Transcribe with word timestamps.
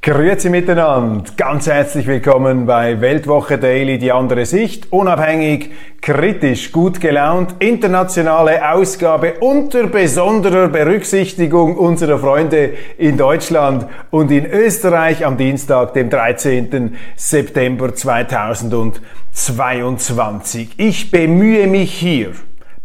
Grüezi 0.00 0.48
miteinander, 0.48 1.24
ganz 1.36 1.66
herzlich 1.66 2.06
willkommen 2.06 2.66
bei 2.66 3.00
Weltwoche 3.00 3.58
Daily, 3.58 3.98
die 3.98 4.12
andere 4.12 4.46
Sicht, 4.46 4.92
unabhängig, 4.92 5.72
kritisch, 6.00 6.70
gut 6.70 7.00
gelaunt, 7.00 7.56
internationale 7.58 8.70
Ausgabe 8.70 9.40
unter 9.40 9.88
besonderer 9.88 10.68
Berücksichtigung 10.68 11.76
unserer 11.76 12.20
Freunde 12.20 12.74
in 12.96 13.16
Deutschland 13.16 13.86
und 14.10 14.30
in 14.30 14.46
Österreich 14.46 15.26
am 15.26 15.36
Dienstag, 15.36 15.94
dem 15.94 16.10
13. 16.10 16.96
September 17.16 17.92
2022. 17.92 20.74
Ich 20.76 21.10
bemühe 21.10 21.66
mich 21.66 21.92
hier, 21.92 22.34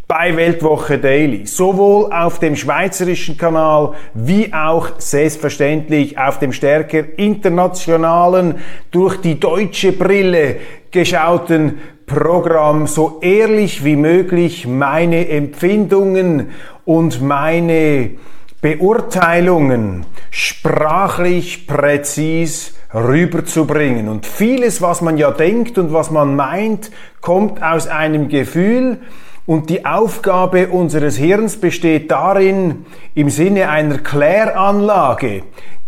bei 0.08 0.36
Weltwoche 0.36 1.00
Daily, 1.00 1.46
sowohl 1.46 2.12
auf 2.12 2.40
dem 2.40 2.56
schweizerischen 2.56 3.38
Kanal 3.38 3.94
wie 4.14 4.54
auch 4.54 5.00
selbstverständlich 5.00 6.18
auf 6.18 6.40
dem 6.40 6.52
stärker 6.52 7.18
internationalen, 7.18 8.56
durch 8.92 9.18
die 9.22 9.40
deutsche 9.40 9.94
Brille 9.94 10.58
geschauten 10.92 11.80
Programm 12.06 12.86
so 12.86 13.20
ehrlich 13.22 13.86
wie 13.86 13.95
möglich 13.95 14.68
meine 14.68 15.30
Empfindungen 15.30 16.52
und 16.86 17.22
meine 17.22 18.12
Beurteilungen 18.62 20.06
sprachlich 20.30 21.66
präzis 21.66 22.76
rüberzubringen. 22.94 24.10
Und 24.10 24.26
vieles, 24.26 24.82
was 24.82 25.02
man 25.02 25.17
ja 25.17 25.32
denkt 25.32 25.78
und 25.78 25.94
was 25.94 26.12
man 26.12 26.36
meint, 26.36 26.92
kommt 27.22 27.64
aus 27.64 27.88
einem 27.88 28.30
Gefühl, 28.30 29.00
und 29.45 29.69
die 29.69 29.86
Aufgabe 29.86 30.69
unseres 30.69 31.17
Hirns 31.17 31.58
besteht 31.58 32.11
darin, 32.11 32.86
im 33.13 33.30
Sinne 33.30 33.69
einer 33.69 33.97
Kläranlage 33.97 35.44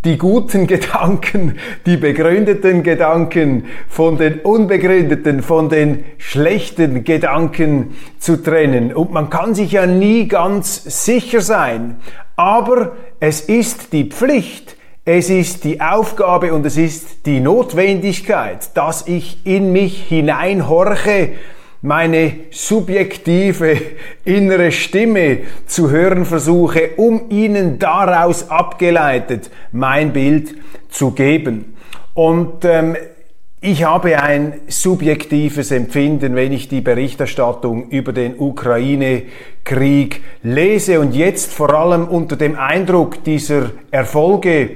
die 0.05 0.17
guten 0.17 0.67
Gedanken, 0.67 1.57
die 1.85 1.97
begründeten 1.97 2.83
Gedanken 2.83 3.65
von 3.89 4.17
den 4.17 4.39
unbegründeten, 4.39 5.41
von 5.41 5.67
den 5.67 6.05
schlechten 6.17 7.03
Gedanken 7.03 7.95
zu 8.19 8.41
trennen. 8.41 8.93
Und 8.93 9.11
man 9.11 9.29
kann 9.29 9.55
sich 9.55 9.73
ja 9.73 9.85
nie 9.87 10.27
ganz 10.27 11.05
sicher 11.05 11.41
sein. 11.41 11.97
Aber 12.35 12.93
es 13.19 13.41
ist 13.41 13.93
die 13.93 14.05
Pflicht, 14.05 14.77
es 15.05 15.29
ist 15.29 15.63
die 15.63 15.81
Aufgabe 15.81 16.53
und 16.53 16.65
es 16.65 16.77
ist 16.77 17.25
die 17.25 17.39
Notwendigkeit, 17.39 18.75
dass 18.75 19.07
ich 19.07 19.45
in 19.45 19.71
mich 19.71 20.03
hineinhorche 20.03 21.31
meine 21.81 22.33
subjektive 22.51 23.77
innere 24.23 24.71
Stimme 24.71 25.39
zu 25.65 25.89
hören 25.89 26.25
versuche, 26.25 26.91
um 26.97 27.29
Ihnen 27.29 27.79
daraus 27.79 28.49
abgeleitet 28.49 29.51
mein 29.71 30.13
Bild 30.13 30.55
zu 30.89 31.11
geben. 31.11 31.75
Und 32.13 32.65
ähm, 32.65 32.95
ich 33.61 33.83
habe 33.83 34.21
ein 34.21 34.61
subjektives 34.67 35.71
Empfinden, 35.71 36.35
wenn 36.35 36.51
ich 36.53 36.67
die 36.67 36.81
Berichterstattung 36.81 37.89
über 37.89 38.13
den 38.13 38.37
Ukraine-Krieg 38.37 40.21
lese 40.43 40.99
und 40.99 41.15
jetzt 41.15 41.51
vor 41.51 41.73
allem 41.73 42.07
unter 42.07 42.35
dem 42.35 42.59
Eindruck 42.59 43.23
dieser 43.23 43.71
Erfolge 43.89 44.69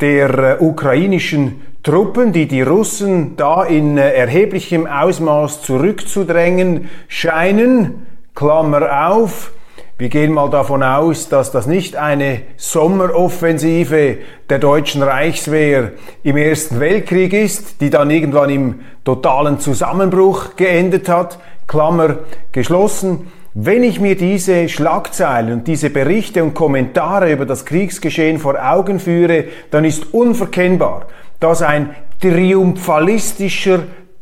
der 0.00 0.58
äh, 0.60 0.64
ukrainischen 0.64 1.62
Truppen, 1.84 2.32
die 2.32 2.48
die 2.48 2.62
Russen 2.62 3.36
da 3.36 3.62
in 3.62 3.98
äh, 3.98 4.14
erheblichem 4.14 4.86
Ausmaß 4.86 5.60
zurückzudrängen 5.60 6.88
scheinen, 7.08 8.06
Klammer 8.34 9.10
auf, 9.10 9.52
wir 9.98 10.08
gehen 10.08 10.32
mal 10.32 10.48
davon 10.48 10.82
aus, 10.82 11.28
dass 11.28 11.52
das 11.52 11.66
nicht 11.66 11.94
eine 11.94 12.40
Sommeroffensive 12.56 14.16
der 14.48 14.58
deutschen 14.58 15.02
Reichswehr 15.02 15.92
im 16.22 16.38
Ersten 16.38 16.80
Weltkrieg 16.80 17.34
ist, 17.34 17.82
die 17.82 17.90
dann 17.90 18.10
irgendwann 18.10 18.48
im 18.48 18.80
totalen 19.04 19.60
Zusammenbruch 19.60 20.56
geendet 20.56 21.10
hat, 21.10 21.38
Klammer 21.66 22.16
geschlossen. 22.50 23.30
Wenn 23.52 23.84
ich 23.84 24.00
mir 24.00 24.16
diese 24.16 24.68
Schlagzeilen 24.68 25.52
und 25.52 25.68
diese 25.68 25.90
Berichte 25.90 26.42
und 26.42 26.54
Kommentare 26.54 27.30
über 27.30 27.46
das 27.46 27.64
Kriegsgeschehen 27.64 28.38
vor 28.38 28.56
Augen 28.60 28.98
führe, 28.98 29.44
dann 29.70 29.84
ist 29.84 30.12
unverkennbar, 30.12 31.06
dass 31.44 31.60
ein 31.60 31.94
triumphalistischer 32.22 33.80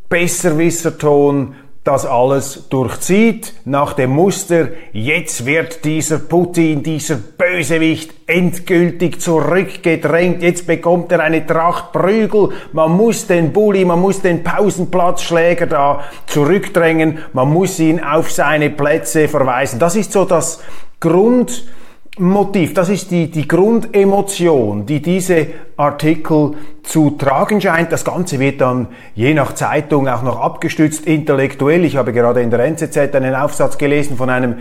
Besserwisserton 0.08 1.54
das 1.84 2.04
alles 2.04 2.68
durchzieht, 2.68 3.54
nach 3.64 3.92
dem 3.92 4.10
Muster, 4.10 4.70
jetzt 4.92 5.46
wird 5.46 5.84
dieser 5.84 6.18
Putin, 6.18 6.82
dieser 6.82 7.16
Bösewicht 7.16 8.12
endgültig 8.26 9.20
zurückgedrängt, 9.20 10.42
jetzt 10.42 10.66
bekommt 10.66 11.12
er 11.12 11.20
eine 11.20 11.46
Tracht 11.46 11.92
Prügel, 11.92 12.50
man 12.72 12.90
muss 12.90 13.28
den 13.28 13.52
Bulli, 13.52 13.84
man 13.84 14.00
muss 14.00 14.20
den 14.20 14.42
Pausenplatzschläger 14.42 15.66
da 15.66 16.00
zurückdrängen, 16.26 17.18
man 17.32 17.52
muss 17.52 17.78
ihn 17.78 18.02
auf 18.02 18.32
seine 18.32 18.70
Plätze 18.70 19.28
verweisen. 19.28 19.78
Das 19.78 19.94
ist 19.94 20.10
so 20.10 20.24
das 20.24 20.60
Grund, 20.98 21.64
Motiv, 22.18 22.74
das 22.74 22.90
ist 22.90 23.10
die, 23.10 23.30
die 23.30 23.48
Grundemotion, 23.48 24.84
die 24.84 25.00
diese 25.00 25.46
Artikel 25.78 26.52
zu 26.82 27.12
tragen 27.12 27.58
scheint. 27.58 27.90
Das 27.90 28.04
Ganze 28.04 28.38
wird 28.38 28.60
dann 28.60 28.88
je 29.14 29.32
nach 29.32 29.54
Zeitung 29.54 30.06
auch 30.08 30.22
noch 30.22 30.38
abgestützt 30.38 31.06
intellektuell. 31.06 31.86
Ich 31.86 31.96
habe 31.96 32.12
gerade 32.12 32.42
in 32.42 32.50
der 32.50 32.60
NZZ 32.60 33.14
einen 33.14 33.34
Aufsatz 33.34 33.78
gelesen 33.78 34.18
von 34.18 34.28
einem 34.28 34.56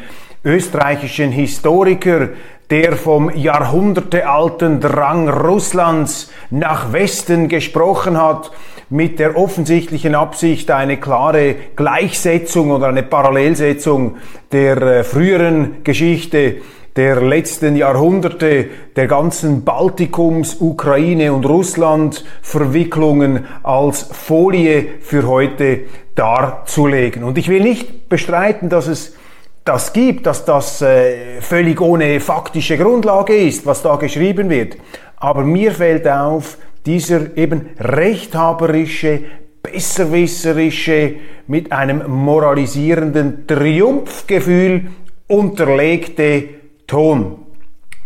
österreichischen 0.45 1.31
Historiker, 1.31 2.29
der 2.69 2.95
vom 2.95 3.29
jahrhundertealten 3.35 4.79
Drang 4.79 5.27
Russlands 5.27 6.31
nach 6.51 6.93
Westen 6.93 7.49
gesprochen 7.49 8.17
hat, 8.17 8.51
mit 8.89 9.19
der 9.19 9.37
offensichtlichen 9.37 10.15
Absicht, 10.15 10.71
eine 10.71 10.97
klare 10.97 11.55
Gleichsetzung 11.75 12.71
oder 12.71 12.87
eine 12.87 13.03
Parallelsetzung 13.03 14.15
der 14.53 14.81
äh, 14.81 15.03
früheren 15.03 15.83
Geschichte 15.83 16.61
der 16.95 17.21
letzten 17.21 17.75
Jahrhunderte, 17.75 18.67
der 18.95 19.07
ganzen 19.07 19.63
Baltikums, 19.63 20.57
Ukraine 20.59 21.31
und 21.31 21.45
Russland 21.45 22.25
Verwicklungen 22.41 23.45
als 23.63 24.03
Folie 24.11 24.85
für 24.99 25.27
heute 25.27 25.81
darzulegen. 26.15 27.23
Und 27.23 27.37
ich 27.37 27.47
will 27.47 27.63
nicht 27.63 28.09
bestreiten, 28.09 28.67
dass 28.67 28.87
es 28.87 29.15
das 29.63 29.93
gibt, 29.93 30.25
dass 30.25 30.43
das 30.43 30.81
äh, 30.81 31.39
völlig 31.39 31.79
ohne 31.79 32.19
faktische 32.19 32.77
Grundlage 32.77 33.35
ist, 33.35 33.65
was 33.65 33.83
da 33.83 33.95
geschrieben 33.95 34.49
wird. 34.49 34.75
Aber 35.17 35.43
mir 35.43 35.71
fällt 35.71 36.07
auf, 36.07 36.57
dieser 36.85 37.37
eben 37.37 37.69
rechthaberische, 37.79 39.21
besserwisserische, 39.61 41.15
mit 41.47 41.71
einem 41.71 42.09
moralisierenden 42.09 43.45
Triumphgefühl 43.45 44.87
unterlegte 45.27 46.60
Ton. 46.91 47.37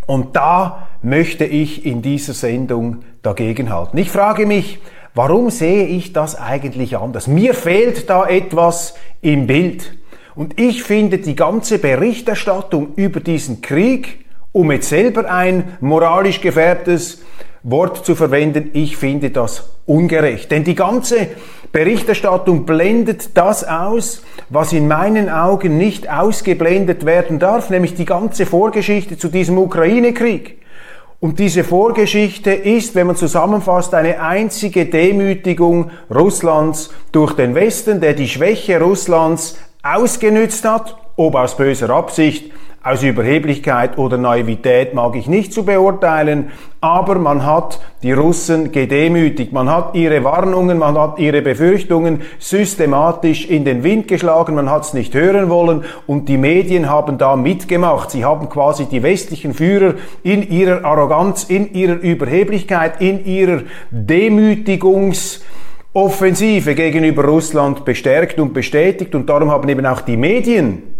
Und 0.05 0.35
da 0.35 0.87
möchte 1.01 1.43
ich 1.43 1.87
in 1.87 2.03
dieser 2.03 2.35
Sendung 2.35 2.97
dagegenhalten. 3.23 3.97
Ich 3.97 4.11
frage 4.11 4.45
mich, 4.45 4.77
warum 5.15 5.49
sehe 5.49 5.87
ich 5.87 6.13
das 6.13 6.35
eigentlich 6.35 6.95
anders? 6.95 7.25
Mir 7.25 7.55
fehlt 7.55 8.11
da 8.11 8.27
etwas 8.27 8.93
im 9.21 9.47
Bild. 9.47 9.97
Und 10.35 10.59
ich 10.59 10.83
finde 10.83 11.17
die 11.17 11.35
ganze 11.35 11.79
Berichterstattung 11.79 12.89
über 12.95 13.21
diesen 13.21 13.61
Krieg, 13.61 14.23
um 14.51 14.71
jetzt 14.71 14.89
selber 14.89 15.31
ein 15.31 15.77
moralisch 15.81 16.39
gefärbtes 16.39 17.23
Wort 17.63 18.05
zu 18.05 18.13
verwenden, 18.13 18.69
ich 18.73 18.97
finde 18.97 19.31
das 19.31 19.74
ungerecht. 19.85 20.51
Denn 20.51 20.63
die 20.63 20.75
ganze 20.75 21.27
Berichterstattung 21.71 22.65
blendet 22.65 23.37
das 23.37 23.63
aus, 23.63 24.23
was 24.49 24.73
in 24.73 24.87
meinen 24.87 25.29
Augen 25.29 25.77
nicht 25.77 26.09
ausgeblendet 26.09 27.05
werden 27.05 27.39
darf, 27.39 27.69
nämlich 27.69 27.95
die 27.95 28.05
ganze 28.05 28.45
Vorgeschichte 28.45 29.17
zu 29.17 29.27
diesem 29.27 29.57
Ukraine-Krieg. 29.57 30.59
Und 31.19 31.39
diese 31.39 31.63
Vorgeschichte 31.63 32.51
ist, 32.51 32.93
wenn 32.93 33.07
man 33.07 33.15
zusammenfasst, 33.15 33.93
eine 33.93 34.21
einzige 34.21 34.85
Demütigung 34.85 35.91
Russlands 36.13 36.91
durch 37.11 37.33
den 37.33 37.55
Westen, 37.55 37.99
der 37.99 38.13
die 38.13 38.27
Schwäche 38.27 38.79
Russlands 38.79 39.57
ausgenützt 39.81 40.65
hat, 40.65 40.97
ob 41.15 41.35
aus 41.35 41.57
böser 41.57 41.89
Absicht, 41.89 42.51
aus 42.85 43.01
Überheblichkeit 43.01 43.97
oder 43.97 44.17
Naivität 44.17 44.93
mag 44.93 45.15
ich 45.15 45.25
nicht 45.25 45.51
zu 45.51 45.65
beurteilen, 45.65 46.51
aber 46.81 47.15
man 47.15 47.43
hat 47.43 47.79
die 48.03 48.11
Russen 48.11 48.71
gedemütigt, 48.71 49.51
man 49.51 49.71
hat 49.71 49.95
ihre 49.95 50.23
Warnungen, 50.23 50.77
man 50.77 50.95
hat 50.95 51.17
ihre 51.17 51.41
Befürchtungen 51.41 52.21
systematisch 52.37 53.47
in 53.47 53.65
den 53.65 53.83
Wind 53.83 54.07
geschlagen, 54.07 54.53
man 54.53 54.69
hat 54.69 54.83
es 54.83 54.93
nicht 54.93 55.15
hören 55.15 55.49
wollen 55.49 55.83
und 56.05 56.29
die 56.29 56.37
Medien 56.37 56.87
haben 56.87 57.17
da 57.17 57.35
mitgemacht. 57.35 58.11
Sie 58.11 58.23
haben 58.23 58.49
quasi 58.49 58.85
die 58.85 59.01
westlichen 59.01 59.55
Führer 59.55 59.95
in 60.21 60.47
ihrer 60.47 60.85
Arroganz, 60.85 61.45
in 61.45 61.73
ihrer 61.73 61.95
Überheblichkeit, 61.95 63.01
in 63.01 63.25
ihrer 63.25 63.63
Demütigungs 63.89 65.43
Offensive 65.91 66.75
gegenüber 66.75 67.23
Russland 67.23 67.83
bestärkt 67.83 68.37
und 68.37 68.53
bestätigt. 68.53 69.15
Und 69.15 69.27
darum 69.27 69.49
haben 69.49 69.69
eben 69.69 69.85
auch 69.87 70.01
die 70.01 70.17
Medien 70.17 70.94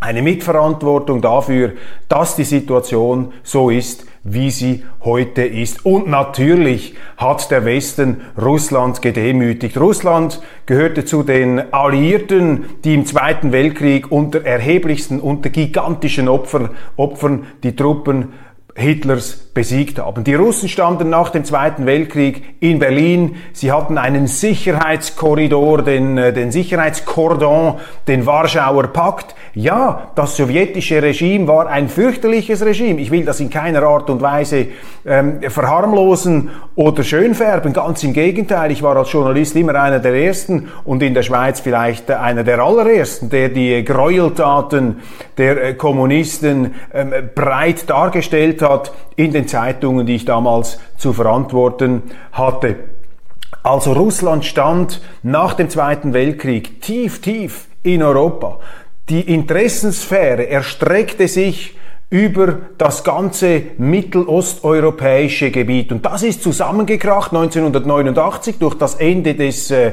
eine 0.00 0.22
Mitverantwortung 0.22 1.20
dafür, 1.20 1.72
dass 2.08 2.36
die 2.36 2.44
Situation 2.44 3.32
so 3.42 3.70
ist, 3.70 4.06
wie 4.22 4.50
sie 4.50 4.84
heute 5.02 5.42
ist. 5.42 5.84
Und 5.84 6.08
natürlich 6.08 6.94
hat 7.16 7.50
der 7.50 7.64
Westen 7.64 8.20
Russland 8.40 9.02
gedemütigt. 9.02 9.76
Russland 9.78 10.40
gehörte 10.66 11.04
zu 11.04 11.22
den 11.22 11.72
Alliierten, 11.72 12.64
die 12.84 12.94
im 12.94 13.06
Zweiten 13.06 13.52
Weltkrieg 13.52 14.10
unter 14.12 14.44
erheblichsten, 14.44 15.20
unter 15.20 15.50
gigantischen 15.50 16.28
Opfern, 16.28 16.70
Opfern 16.96 17.46
die 17.62 17.74
Truppen 17.74 18.32
Hitlers 18.78 19.36
besiegt 19.52 19.98
haben. 19.98 20.22
Die 20.22 20.36
Russen 20.36 20.68
standen 20.68 21.10
nach 21.10 21.30
dem 21.30 21.44
Zweiten 21.44 21.84
Weltkrieg 21.84 22.44
in 22.60 22.78
Berlin. 22.78 23.34
Sie 23.52 23.72
hatten 23.72 23.98
einen 23.98 24.28
Sicherheitskorridor, 24.28 25.82
den, 25.82 26.16
äh, 26.16 26.32
den 26.32 26.52
Sicherheitskordon, 26.52 27.80
den 28.06 28.24
Warschauer 28.24 28.86
Pakt. 28.88 29.34
Ja, 29.60 30.12
das 30.14 30.36
sowjetische 30.36 31.02
Regime 31.02 31.48
war 31.48 31.66
ein 31.66 31.88
fürchterliches 31.88 32.64
Regime. 32.64 33.00
Ich 33.00 33.10
will 33.10 33.24
das 33.24 33.40
in 33.40 33.50
keiner 33.50 33.82
Art 33.82 34.08
und 34.08 34.22
Weise 34.22 34.68
ähm, 35.04 35.40
verharmlosen 35.50 36.50
oder 36.76 37.02
schönfärben. 37.02 37.72
Ganz 37.72 38.04
im 38.04 38.12
Gegenteil. 38.12 38.70
Ich 38.70 38.84
war 38.84 38.96
als 38.96 39.10
Journalist 39.10 39.56
immer 39.56 39.74
einer 39.74 39.98
der 39.98 40.14
Ersten 40.14 40.68
und 40.84 41.02
in 41.02 41.12
der 41.12 41.24
Schweiz 41.24 41.58
vielleicht 41.58 42.08
einer 42.08 42.44
der 42.44 42.60
allerersten, 42.60 43.30
der 43.30 43.48
die 43.48 43.82
Gräueltaten 43.84 45.00
der 45.36 45.70
äh, 45.70 45.74
Kommunisten 45.74 46.76
ähm, 46.94 47.12
breit 47.34 47.90
dargestellt 47.90 48.62
hat 48.62 48.92
in 49.16 49.32
den 49.32 49.48
Zeitungen, 49.48 50.06
die 50.06 50.14
ich 50.14 50.24
damals 50.24 50.78
zu 50.98 51.12
verantworten 51.12 52.04
hatte. 52.30 52.76
Also 53.64 53.92
Russland 53.92 54.44
stand 54.44 55.02
nach 55.24 55.54
dem 55.54 55.68
Zweiten 55.68 56.14
Weltkrieg 56.14 56.80
tief, 56.80 57.20
tief 57.20 57.66
in 57.82 58.04
Europa. 58.04 58.60
Die 59.08 59.32
Interessensphäre 59.32 60.48
erstreckte 60.48 61.28
sich 61.28 61.74
über 62.10 62.56
das 62.78 63.04
ganze 63.04 63.62
mittelosteuropäische 63.76 65.50
Gebiet. 65.50 65.92
Und 65.92 66.06
das 66.06 66.22
ist 66.22 66.42
zusammengekracht 66.42 67.32
1989 67.34 68.56
durch 68.58 68.76
das 68.76 68.94
Ende 68.94 69.34
des, 69.34 69.70
äh, 69.70 69.92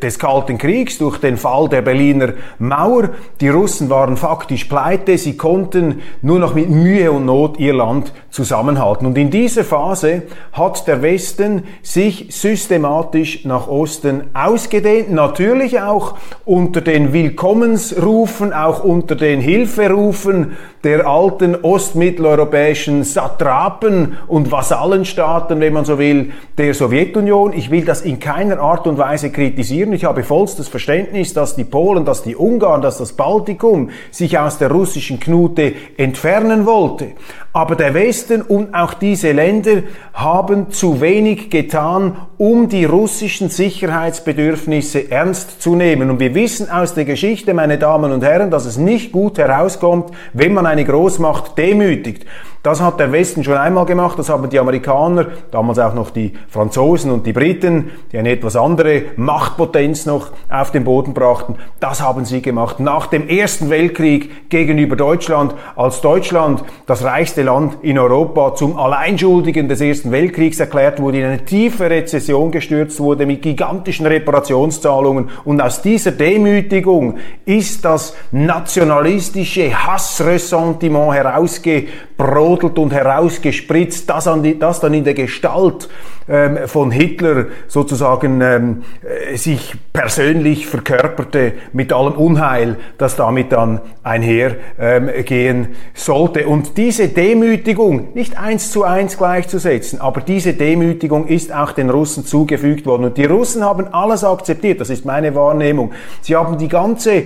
des 0.00 0.18
Kalten 0.20 0.56
Kriegs, 0.56 0.98
durch 0.98 1.18
den 1.18 1.36
Fall 1.36 1.68
der 1.68 1.82
Berliner 1.82 2.34
Mauer. 2.60 3.10
Die 3.40 3.48
Russen 3.48 3.90
waren 3.90 4.16
faktisch 4.16 4.64
pleite, 4.64 5.18
sie 5.18 5.36
konnten 5.36 6.00
nur 6.22 6.38
noch 6.38 6.54
mit 6.54 6.70
Mühe 6.70 7.10
und 7.10 7.26
Not 7.26 7.58
ihr 7.58 7.74
Land 7.74 8.12
zusammenhalten. 8.30 9.04
Und 9.04 9.18
in 9.18 9.30
dieser 9.30 9.64
Phase 9.64 10.22
hat 10.52 10.86
der 10.86 11.02
Westen 11.02 11.64
sich 11.82 12.28
systematisch 12.30 13.44
nach 13.44 13.66
Osten 13.66 14.28
ausgedehnt, 14.32 15.10
natürlich 15.10 15.80
auch 15.80 16.14
unter 16.44 16.80
den 16.80 17.12
Willkommensrufen, 17.12 18.52
auch 18.52 18.84
unter 18.84 19.16
den 19.16 19.40
Hilferufen, 19.40 20.52
der 20.84 21.06
alten 21.06 21.56
ostmitteleuropäischen 21.56 23.04
Satrapen 23.04 24.18
und 24.28 24.52
Vasallenstaaten, 24.52 25.58
wenn 25.60 25.72
man 25.72 25.84
so 25.84 25.98
will, 25.98 26.32
der 26.58 26.74
Sowjetunion. 26.74 27.54
Ich 27.54 27.70
will 27.70 27.84
das 27.84 28.02
in 28.02 28.20
keiner 28.20 28.60
Art 28.60 28.86
und 28.86 28.98
Weise 28.98 29.32
kritisieren. 29.32 29.92
Ich 29.94 30.04
habe 30.04 30.22
vollstes 30.22 30.68
Verständnis, 30.68 31.32
dass 31.32 31.56
die 31.56 31.64
Polen, 31.64 32.04
dass 32.04 32.22
die 32.22 32.36
Ungarn, 32.36 32.82
dass 32.82 32.98
das 32.98 33.14
Baltikum 33.14 33.90
sich 34.10 34.38
aus 34.38 34.58
der 34.58 34.70
russischen 34.70 35.18
Knute 35.18 35.72
entfernen 35.96 36.66
wollte. 36.66 37.12
Aber 37.56 37.76
der 37.76 37.94
Westen 37.94 38.42
und 38.42 38.74
auch 38.74 38.94
diese 38.94 39.30
Länder 39.30 39.84
haben 40.12 40.72
zu 40.72 41.00
wenig 41.00 41.50
getan, 41.50 42.16
um 42.36 42.68
die 42.68 42.84
russischen 42.84 43.48
Sicherheitsbedürfnisse 43.48 45.08
ernst 45.08 45.62
zu 45.62 45.76
nehmen. 45.76 46.10
Und 46.10 46.18
wir 46.18 46.34
wissen 46.34 46.68
aus 46.68 46.94
der 46.94 47.04
Geschichte, 47.04 47.54
meine 47.54 47.78
Damen 47.78 48.10
und 48.10 48.24
Herren, 48.24 48.50
dass 48.50 48.66
es 48.66 48.76
nicht 48.76 49.12
gut 49.12 49.38
herauskommt, 49.38 50.10
wenn 50.32 50.52
man 50.52 50.66
eine 50.66 50.84
Großmacht 50.84 51.56
demütigt. 51.56 52.26
Das 52.64 52.80
hat 52.80 52.98
der 52.98 53.12
Westen 53.12 53.44
schon 53.44 53.58
einmal 53.58 53.84
gemacht, 53.84 54.18
das 54.18 54.30
haben 54.30 54.48
die 54.48 54.58
Amerikaner, 54.58 55.26
damals 55.50 55.78
auch 55.78 55.92
noch 55.92 56.08
die 56.08 56.32
Franzosen 56.48 57.10
und 57.10 57.26
die 57.26 57.34
Briten, 57.34 57.90
die 58.10 58.16
eine 58.16 58.30
etwas 58.30 58.56
andere 58.56 59.02
Machtpotenz 59.16 60.06
noch 60.06 60.30
auf 60.48 60.70
den 60.70 60.82
Boden 60.82 61.12
brachten. 61.12 61.56
Das 61.78 62.00
haben 62.00 62.24
sie 62.24 62.40
gemacht 62.40 62.80
nach 62.80 63.06
dem 63.08 63.28
Ersten 63.28 63.68
Weltkrieg 63.68 64.48
gegenüber 64.48 64.96
Deutschland, 64.96 65.54
als 65.76 66.00
Deutschland, 66.00 66.64
das 66.86 67.04
reichste 67.04 67.42
Land 67.42 67.76
in 67.82 67.98
Europa, 67.98 68.54
zum 68.54 68.78
Alleinschuldigen 68.78 69.68
des 69.68 69.82
Ersten 69.82 70.10
Weltkriegs 70.10 70.58
erklärt 70.58 71.02
wurde, 71.02 71.18
in 71.18 71.26
eine 71.26 71.44
tiefe 71.44 71.90
Rezession 71.90 72.50
gestürzt 72.50 72.98
wurde 72.98 73.26
mit 73.26 73.42
gigantischen 73.42 74.06
Reparationszahlungen. 74.06 75.28
Und 75.44 75.60
aus 75.60 75.82
dieser 75.82 76.12
Demütigung 76.12 77.18
ist 77.44 77.84
das 77.84 78.16
nationalistische 78.32 79.86
Hassressentiment 79.86 81.12
herausgebrochen 81.12 82.13
gebrodelt 82.16 82.78
und 82.78 82.92
herausgespritzt, 82.92 84.08
das, 84.08 84.28
die, 84.42 84.58
das 84.58 84.80
dann 84.80 84.94
in 84.94 85.04
der 85.04 85.14
Gestalt 85.14 85.88
ähm, 86.28 86.58
von 86.66 86.90
Hitler 86.90 87.46
sozusagen 87.68 88.40
ähm, 88.40 88.82
äh, 89.02 89.36
sich 89.36 89.74
persönlich 89.92 90.66
verkörperte 90.66 91.52
mit 91.72 91.92
allem 91.92 92.14
Unheil, 92.14 92.76
das 92.98 93.16
damit 93.16 93.52
dann 93.52 93.80
einhergehen 94.02 95.64
ähm, 95.64 95.74
sollte. 95.92 96.46
Und 96.46 96.76
diese 96.76 97.08
Demütigung, 97.08 98.14
nicht 98.14 98.38
eins 98.38 98.70
zu 98.70 98.84
eins 98.84 99.18
gleichzusetzen, 99.18 100.00
aber 100.00 100.20
diese 100.20 100.54
Demütigung 100.54 101.26
ist 101.26 101.52
auch 101.52 101.72
den 101.72 101.90
Russen 101.90 102.24
zugefügt 102.24 102.86
worden. 102.86 103.04
Und 103.04 103.18
die 103.18 103.26
Russen 103.26 103.64
haben 103.64 103.92
alles 103.92 104.24
akzeptiert, 104.24 104.80
das 104.80 104.90
ist 104.90 105.04
meine 105.04 105.34
Wahrnehmung. 105.34 105.92
Sie 106.22 106.36
haben 106.36 106.58
die 106.58 106.68
ganze 106.68 107.24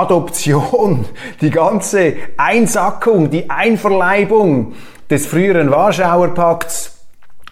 Adoption, 0.00 1.04
die 1.40 1.50
ganze 1.50 2.14
Einsackung, 2.36 3.30
die 3.30 3.48
Einverleibung 3.48 4.74
des 5.08 5.26
früheren 5.26 5.70
Warschauer 5.70 6.34
Pakts 6.34 6.96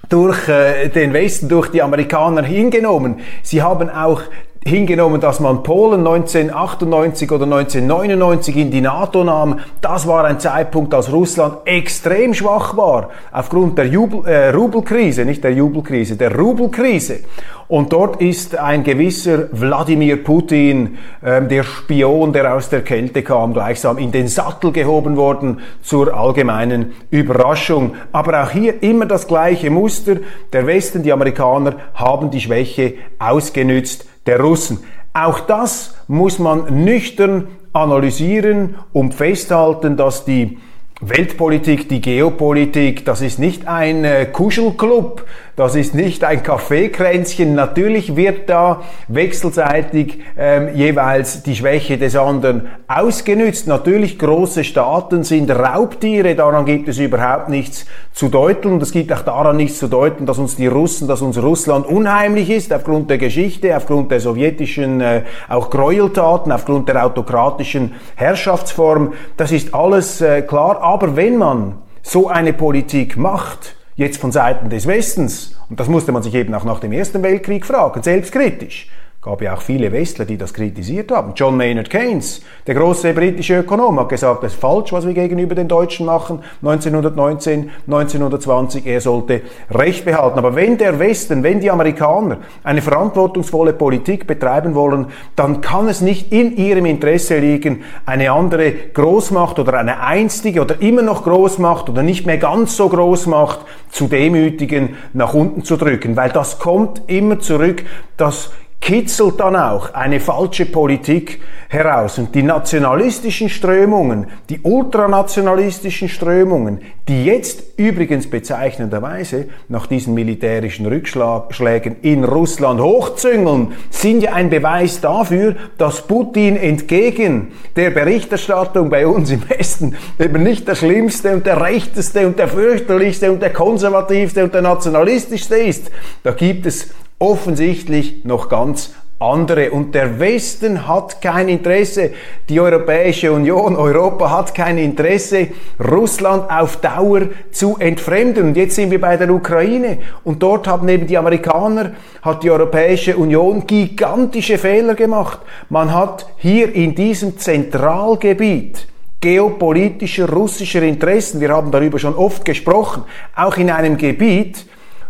durch 0.09 0.49
äh, 0.49 0.89
den 0.89 1.13
Westen, 1.13 1.49
durch 1.49 1.71
die 1.71 1.83
Amerikaner 1.83 2.43
hingenommen. 2.43 3.21
Sie 3.43 3.63
haben 3.63 3.89
auch 3.89 4.23
hingenommen, 4.67 5.21
dass 5.21 5.41
man 5.41 5.63
Polen 5.63 6.07
1998 6.07 7.31
oder 7.31 7.45
1999 7.45 8.57
in 8.57 8.71
die 8.71 8.81
NATO 8.81 9.23
nahm. 9.23 9.61
Das 9.81 10.07
war 10.07 10.25
ein 10.25 10.41
Zeitpunkt, 10.41 10.95
als 10.95 11.13
Russland 11.13 11.59
extrem 11.67 12.33
schwach 12.33 12.77
war, 12.77 13.11
aufgrund 13.31 13.77
der 13.77 13.87
Jubel, 13.87 14.27
äh, 14.27 14.51
Rubelkrise, 14.51 15.25
nicht 15.27 15.45
der 15.45 15.53
Jubelkrise, 15.53 16.17
der 16.17 16.35
Rubelkrise. 16.35 17.21
Und 17.69 17.93
dort 17.93 18.21
ist 18.21 18.57
ein 18.57 18.85
gewisser 18.85 19.49
Wladimir 19.53 20.23
Putin, 20.23 20.99
ähm, 21.23 21.49
der 21.49 21.63
Spion, 21.63 22.33
der 22.33 22.55
aus 22.55 22.69
der 22.69 22.83
Kälte 22.83 23.23
kam, 23.23 23.53
gleichsam 23.53 23.99
in 23.99 24.13
den 24.13 24.29
Sattel 24.29 24.73
gehoben 24.73 25.17
worden 25.17 25.61
zur 25.83 26.15
allgemeinen 26.15 26.93
Überraschung. 27.11 27.97
Aber 28.13 28.43
auch 28.43 28.51
hier 28.51 28.83
immer 28.83 29.07
das 29.07 29.27
gleiche 29.27 29.71
Muster. 29.71 30.17
Der 30.53 30.67
Westen, 30.67 31.03
die 31.03 31.13
Amerikaner 31.13 31.77
haben 31.95 32.31
die 32.31 32.41
Schwäche 32.41 32.95
ausgenützt 33.19 34.07
der 34.27 34.41
Russen. 34.41 34.79
Auch 35.13 35.41
das 35.41 35.95
muss 36.09 36.39
man 36.39 36.85
nüchtern 36.85 37.49
analysieren 37.73 38.77
und 38.93 39.15
festhalten, 39.15 39.97
dass 39.97 40.25
die 40.25 40.59
Weltpolitik, 41.01 41.89
die 41.89 42.01
Geopolitik, 42.01 43.05
das 43.05 43.21
ist 43.21 43.39
nicht 43.39 43.67
ein 43.67 44.05
äh, 44.05 44.27
Kuschelclub, 44.27 45.27
das 45.57 45.77
ist 45.77 45.95
nicht 45.95 46.25
ein 46.25 46.43
Kaffeekränzchen. 46.43 47.55
Natürlich 47.55 48.17
wird 48.17 48.51
da 48.51 48.83
wechselseitig 49.07 50.19
ähm, 50.37 50.75
jeweils 50.75 51.45
die 51.45 51.55
Schwäche 51.55 51.97
des 51.97 52.17
anderen 52.17 52.69
ausgenützt. 52.89 53.69
Natürlich 53.69 54.19
große 54.19 54.65
Staaten 54.65 55.23
sind 55.23 55.53
Raubtiere, 55.53 56.35
daran 56.35 56.65
gibt 56.65 56.89
es 56.89 56.99
überhaupt 56.99 57.51
nichts 57.51 57.87
zu 58.13 58.29
deuten. 58.29 58.73
Und 58.73 58.83
es 58.83 58.91
gibt 58.91 59.13
auch 59.13 59.23
daran 59.23 59.57
nichts 59.57 59.79
zu 59.79 59.87
deuten, 59.87 60.27
dass 60.27 60.39
uns 60.39 60.57
die 60.57 60.67
Russen, 60.67 61.07
dass 61.07 61.23
uns 61.23 61.41
Russland 61.41 61.87
unheimlich 61.87 62.51
ist, 62.51 62.73
aufgrund 62.73 63.09
der 63.09 63.19
Geschichte, 63.19 63.77
aufgrund 63.77 64.11
der 64.11 64.19
sowjetischen 64.19 65.01
äh, 65.01 65.23
auch 65.49 65.71
Gräueltaten, 65.71 66.51
aufgrund 66.51 66.89
der 66.89 67.05
autokratischen 67.07 67.93
Herrschaftsform. 68.17 69.13
Das 69.37 69.53
ist 69.53 69.73
alles 69.73 70.21
äh, 70.21 70.43
klar. 70.43 70.83
Aber 70.83 71.15
wenn 71.15 71.37
man 71.37 71.77
so 72.03 72.27
eine 72.29 72.53
Politik 72.53 73.17
macht, 73.17 73.74
jetzt 73.97 74.19
von 74.19 74.33
Seiten 74.33 74.71
des 74.71 74.87
Westens, 74.87 75.57
und 75.69 75.81
das 75.81 75.89
musste 75.89 76.13
man 76.13 76.23
sich 76.23 76.35
eben 76.35 76.55
auch 76.55 76.65
nach 76.65 76.81
dem 76.81 76.93
Ersten 76.93 77.23
Weltkrieg 77.23 77.65
fragen, 77.65 78.03
selbstkritisch, 78.03 78.89
gab 79.25 79.41
ja 79.41 79.55
auch 79.55 79.63
viele 79.63 79.91
Westler, 79.91 80.27
die 80.27 80.37
das 80.37 80.53
kritisiert 80.53 81.11
haben. 81.11 81.33
John 81.35 81.57
Maynard 81.57 81.89
Keynes, 81.89 82.43
der 82.67 82.75
große 82.75 83.15
britische 83.15 83.61
Ökonom, 83.61 83.99
hat 83.99 84.11
gesagt, 84.11 84.45
das 84.45 84.53
ist 84.53 84.61
falsch, 84.61 84.93
was 84.93 85.07
wir 85.07 85.15
gegenüber 85.15 85.55
den 85.55 85.67
Deutschen 85.67 86.05
machen, 86.05 86.41
1919, 86.61 87.71
1920, 87.87 88.85
er 88.85 89.01
sollte 89.01 89.41
Recht 89.71 90.05
behalten. 90.05 90.39
Aber 90.39 90.55
wenn 90.55 90.77
der 90.77 90.99
Westen, 90.99 91.43
wenn 91.43 91.59
die 91.59 91.71
Amerikaner 91.71 92.37
eine 92.65 92.83
verantwortungsvolle 92.83 93.73
Politik 93.73 94.27
betreiben 94.27 94.75
wollen, 94.75 95.07
dann 95.37 95.63
kann 95.63 95.89
es 95.89 96.03
nicht 96.03 96.31
in 96.31 96.55
ihrem 96.59 96.85
Interesse 96.85 97.39
liegen, 97.39 97.83
eine 98.05 98.31
andere 98.31 98.73
Großmacht 98.73 99.59
oder 99.59 99.79
eine 99.79 100.01
einstige 100.01 100.61
oder 100.61 100.83
immer 100.83 101.01
noch 101.01 101.25
Großmacht 101.25 101.89
oder 101.89 102.03
nicht 102.03 102.27
mehr 102.27 102.37
ganz 102.37 102.77
so 102.77 102.91
Großmacht 102.91 103.61
zu 103.89 104.07
demütigen, 104.07 104.97
nach 105.15 105.33
unten 105.33 105.65
zu 105.65 105.79
drücken, 105.79 106.15
weil 106.15 106.29
das 106.29 106.59
kommt 106.59 107.01
immer 107.07 107.39
zurück, 107.39 107.85
dass 108.19 108.51
kitzelt 108.85 109.41
dann 109.41 109.57
auch 109.57 109.95
eine 109.95 110.21
falsche 110.21 110.67
Politik 110.67 111.41
heraus. 111.69 112.19
Und 112.19 112.35
die 112.35 112.43
nationalistischen 112.43 113.49
Strömungen, 113.49 114.27
die 114.51 114.61
ultranationalistischen 114.63 116.11
Strömungen, 116.11 116.83
die 117.09 117.25
jetzt 117.25 117.79
übrigens 117.79 118.29
bezeichnenderweise 118.29 119.47
nach 119.69 119.87
diesen 119.87 120.13
militärischen 120.13 120.85
Rückschlägen 120.85 121.97
in 122.03 122.25
Russland 122.25 122.79
hochzüngeln, 122.79 123.73
sind 123.89 124.23
ja 124.23 124.35
ein 124.35 124.51
Beweis 124.51 125.01
dafür, 125.01 125.57
dass 125.79 126.07
Putin 126.07 126.57
entgegen 126.57 127.53
der 127.77 127.89
Berichterstattung 127.89 128.91
bei 128.91 129.07
uns 129.07 129.31
im 129.31 129.49
Westen 129.49 129.97
eben 130.19 130.43
nicht 130.43 130.69
der 130.69 130.75
schlimmste 130.75 131.33
und 131.33 131.47
der 131.47 131.59
rechteste 131.59 132.27
und 132.27 132.39
der 132.39 132.49
fürchterlichste 132.49 133.33
und 133.33 133.41
der 133.41 133.51
konservativste 133.51 134.45
und 134.45 134.53
der 134.53 134.63
nationalistischste 134.63 135.57
ist. 135.57 135.91
Da 136.23 136.33
gibt 136.33 136.67
es 136.67 136.91
offensichtlich 137.19 138.25
noch 138.25 138.49
ganz 138.49 138.95
andere. 139.19 139.71
Und 139.71 139.95
der 139.95 140.19
Westen 140.19 140.87
hat 140.87 141.21
kein 141.23 141.49
Interesse, 141.49 142.11
die 142.49 142.61
Europäische 142.61 143.33
Union, 143.33 143.77
Europa 143.77 144.31
hat 144.31 144.55
kein 144.55 144.79
Interesse, 144.79 145.49
Russland 145.81 146.51
auf 146.51 146.77
Dauer 146.79 147.23
zu 147.51 147.77
entfremden. 147.79 148.49
Und 148.49 148.57
jetzt 148.57 148.75
sind 148.75 148.91
wir 148.91 149.01
bei 149.01 149.17
der 149.17 149.31
Ukraine. 149.31 149.99
Und 150.25 150.43
dort 150.43 150.67
haben 150.67 150.89
eben 150.89 151.07
die 151.07 151.19
Amerikaner, 151.19 151.93
hat 152.23 152.43
die 152.43 152.51
Europäische 152.51 153.17
Union 153.17 153.67
gigantische 153.67 154.59
Fehler 154.59 154.95
gemacht. 154.95 155.41
Man 155.69 155.93
hat 155.93 156.27
hier 156.37 156.75
in 156.75 156.95
diesem 156.95 157.39
Zentralgebiet, 157.39 158.89
geopolitischer 159.21 160.29
russischer 160.29 160.83
Interessen, 160.83 161.41
wir 161.41 161.49
haben 161.49 161.71
darüber 161.71 161.99
schon 161.99 162.15
oft 162.15 162.45
gesprochen, 162.45 163.05
auch 163.35 163.57
in 163.57 163.71
einem 163.71 163.97
Gebiet, 163.97 164.67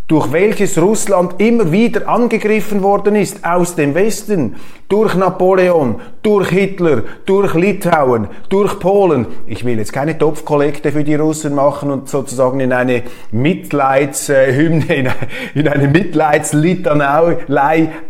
durch 0.06 0.32
welches 0.32 0.80
Russland 0.80 1.34
immer 1.38 1.73
wieder 1.73 2.08
angegriffen 2.08 2.82
worden 2.82 3.16
ist 3.16 3.44
aus 3.44 3.75
dem 3.75 3.94
Westen, 3.94 4.56
durch 4.88 5.14
Napoleon, 5.14 5.96
durch 6.23 6.50
Hitler, 6.50 7.02
durch 7.25 7.54
Litauen, 7.54 8.28
durch 8.50 8.78
Polen. 8.78 9.26
Ich 9.46 9.64
will 9.64 9.78
jetzt 9.78 9.94
keine 9.94 10.18
Topfkollekte 10.18 10.92
für 10.92 11.04
die 11.04 11.14
Russen 11.14 11.54
machen 11.54 11.90
und 11.90 12.08
sozusagen 12.08 12.61
in 12.61 12.73
eine 12.73 13.02
Mitleidshymne, 13.32 15.14
in 15.54 15.68
eine 15.68 15.88
Mitleidslitanei 15.88 17.38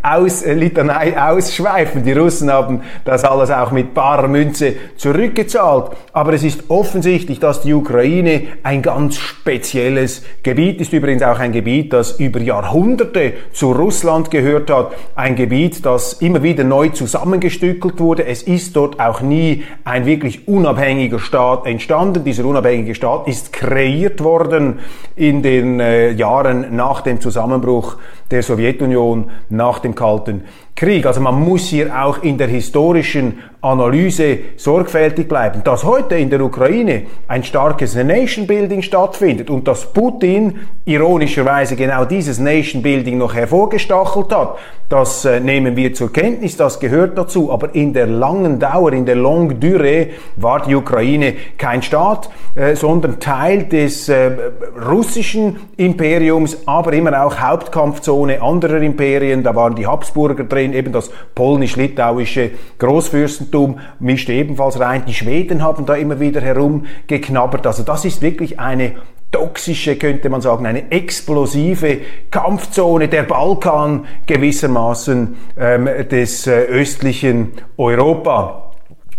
aus, 0.02 0.42
äh, 0.42 0.70
ausschweifen. 1.16 2.02
Die 2.02 2.12
Russen 2.12 2.50
haben 2.50 2.82
das 3.04 3.24
alles 3.24 3.50
auch 3.50 3.70
mit 3.70 3.94
barer 3.94 4.28
Münze 4.28 4.74
zurückgezahlt. 4.96 5.92
Aber 6.12 6.32
es 6.32 6.42
ist 6.42 6.64
offensichtlich, 6.68 7.38
dass 7.38 7.62
die 7.62 7.72
Ukraine 7.72 8.42
ein 8.64 8.82
ganz 8.82 9.16
spezielles 9.16 10.22
Gebiet 10.42 10.80
ist. 10.80 10.92
Übrigens 10.92 11.22
auch 11.22 11.38
ein 11.38 11.52
Gebiet, 11.52 11.83
das 11.92 12.18
über 12.18 12.40
Jahrhunderte 12.40 13.34
zu 13.52 13.72
Russland 13.72 14.30
gehört 14.30 14.70
hat. 14.70 14.92
Ein 15.14 15.36
Gebiet, 15.36 15.84
das 15.84 16.14
immer 16.14 16.42
wieder 16.42 16.64
neu 16.64 16.88
zusammengestückelt 16.88 18.00
wurde. 18.00 18.26
Es 18.26 18.42
ist 18.42 18.76
dort 18.76 19.00
auch 19.00 19.20
nie 19.20 19.64
ein 19.84 20.06
wirklich 20.06 20.48
unabhängiger 20.48 21.18
Staat 21.18 21.66
entstanden. 21.66 22.24
Dieser 22.24 22.44
unabhängige 22.44 22.94
Staat 22.94 23.28
ist 23.28 23.52
kreiert 23.52 24.22
worden 24.22 24.80
in 25.16 25.42
den 25.42 25.80
äh, 25.80 26.10
Jahren 26.10 26.74
nach 26.74 27.00
dem 27.02 27.20
Zusammenbruch 27.20 27.96
der 28.30 28.42
Sowjetunion, 28.42 29.30
nach 29.48 29.78
dem 29.78 29.94
Kalten 29.94 30.44
Krieg. 30.76 31.06
Also 31.06 31.20
man 31.20 31.40
muss 31.40 31.66
hier 31.68 31.94
auch 32.04 32.22
in 32.22 32.36
der 32.36 32.48
historischen 32.48 33.38
Analyse 33.60 34.38
sorgfältig 34.56 35.28
bleiben. 35.28 35.62
Dass 35.64 35.84
heute 35.84 36.16
in 36.16 36.30
der 36.30 36.40
Ukraine 36.40 37.02
ein 37.28 37.44
starkes 37.44 37.94
Nation 37.94 38.46
Building 38.46 38.82
stattfindet 38.82 39.50
und 39.50 39.68
dass 39.68 39.92
Putin 39.92 40.58
ironischerweise 40.84 41.76
genau 41.76 42.04
dieses 42.04 42.38
Nation 42.38 42.82
Building 42.82 43.18
noch 43.18 43.34
hervorgestachelt 43.34 44.34
hat, 44.34 44.56
das 44.88 45.24
äh, 45.24 45.40
nehmen 45.40 45.76
wir 45.76 45.94
zur 45.94 46.12
Kenntnis, 46.12 46.56
das 46.56 46.78
gehört 46.78 47.16
dazu. 47.16 47.50
Aber 47.50 47.74
in 47.74 47.94
der 47.94 48.06
langen 48.06 48.58
Dauer, 48.58 48.92
in 48.92 49.06
der 49.06 49.14
Longue 49.14 49.56
Durée 49.56 50.08
war 50.36 50.60
die 50.62 50.74
Ukraine 50.74 51.34
kein 51.56 51.82
Staat, 51.82 52.28
äh, 52.54 52.74
sondern 52.74 53.18
Teil 53.18 53.64
des 53.64 54.08
äh, 54.08 54.30
russischen 54.86 55.56
Imperiums, 55.76 56.58
aber 56.66 56.92
immer 56.92 57.24
auch 57.24 57.38
Hauptkampfzone 57.38 58.13
anderer 58.22 58.80
Imperien. 58.80 59.42
Da 59.42 59.54
waren 59.54 59.74
die 59.74 59.86
Habsburger 59.86 60.44
drin, 60.44 60.72
eben 60.72 60.92
das 60.92 61.10
polnisch-litauische 61.34 62.50
Großfürstentum 62.78 63.78
mischt 63.98 64.28
ebenfalls 64.28 64.78
rein. 64.80 65.04
Die 65.06 65.14
Schweden 65.14 65.62
haben 65.62 65.86
da 65.86 65.94
immer 65.94 66.20
wieder 66.20 66.40
herumgeknabbert. 66.40 67.66
Also 67.66 67.82
das 67.82 68.04
ist 68.04 68.22
wirklich 68.22 68.60
eine 68.60 68.92
toxische, 69.30 69.96
könnte 69.96 70.28
man 70.28 70.40
sagen, 70.40 70.64
eine 70.64 70.92
explosive 70.92 71.98
Kampfzone, 72.30 73.08
der 73.08 73.24
Balkan 73.24 74.06
gewissermaßen 74.26 75.36
ähm, 75.58 75.88
des 76.08 76.46
äh, 76.46 76.52
östlichen 76.52 77.52
Europa 77.76 78.70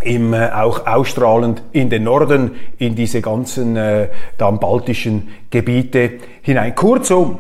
im, 0.02 0.34
äh, 0.34 0.52
auch 0.52 0.88
ausstrahlend 0.88 1.64
in 1.74 1.90
den 1.90 2.04
Norden, 2.04 2.52
in 2.78 2.96
diese 2.96 3.22
ganzen 3.22 3.76
äh, 3.76 4.08
dann 4.38 4.60
baltischen 4.60 5.30
Gebiete 5.50 6.14
hinein. 6.42 6.76
Kurzum, 6.76 7.40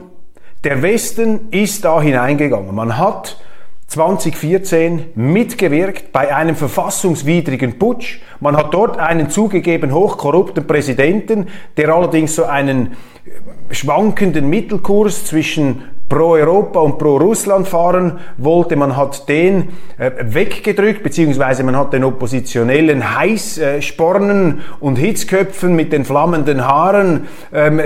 der 0.65 0.81
Westen 0.81 1.47
ist 1.51 1.85
da 1.85 2.01
hineingegangen. 2.01 2.73
Man 2.73 2.97
hat 2.97 3.37
2014 3.87 5.11
mitgewirkt 5.13 6.11
bei 6.11 6.35
einem 6.35 6.55
verfassungswidrigen 6.55 7.77
Putsch. 7.77 8.19
Man 8.39 8.57
hat 8.57 8.73
dort 8.73 8.97
einen 8.97 9.29
zugegeben 9.29 9.93
hochkorrupten 9.93 10.65
Präsidenten, 10.65 11.47
der 11.77 11.89
allerdings 11.93 12.35
so 12.35 12.45
einen 12.45 12.93
schwankenden 13.69 14.49
Mittelkurs 14.49 15.25
zwischen 15.25 15.83
pro-Europa 16.09 16.79
und 16.79 16.97
pro-Russland 16.97 17.67
fahren 17.67 18.19
wollte. 18.37 18.75
Man 18.75 18.97
hat 18.97 19.29
den 19.29 19.69
äh, 19.97 20.11
weggedrückt, 20.21 21.03
beziehungsweise 21.03 21.63
man 21.63 21.77
hat 21.77 21.93
den 21.93 22.03
Oppositionellen 22.03 23.17
Heißspornen 23.17 24.59
äh, 24.59 24.61
und 24.79 24.97
Hitzköpfen 24.97 25.75
mit 25.75 25.93
den 25.93 26.05
flammenden 26.05 26.67
Haaren 26.67 27.27
ähm, 27.53 27.81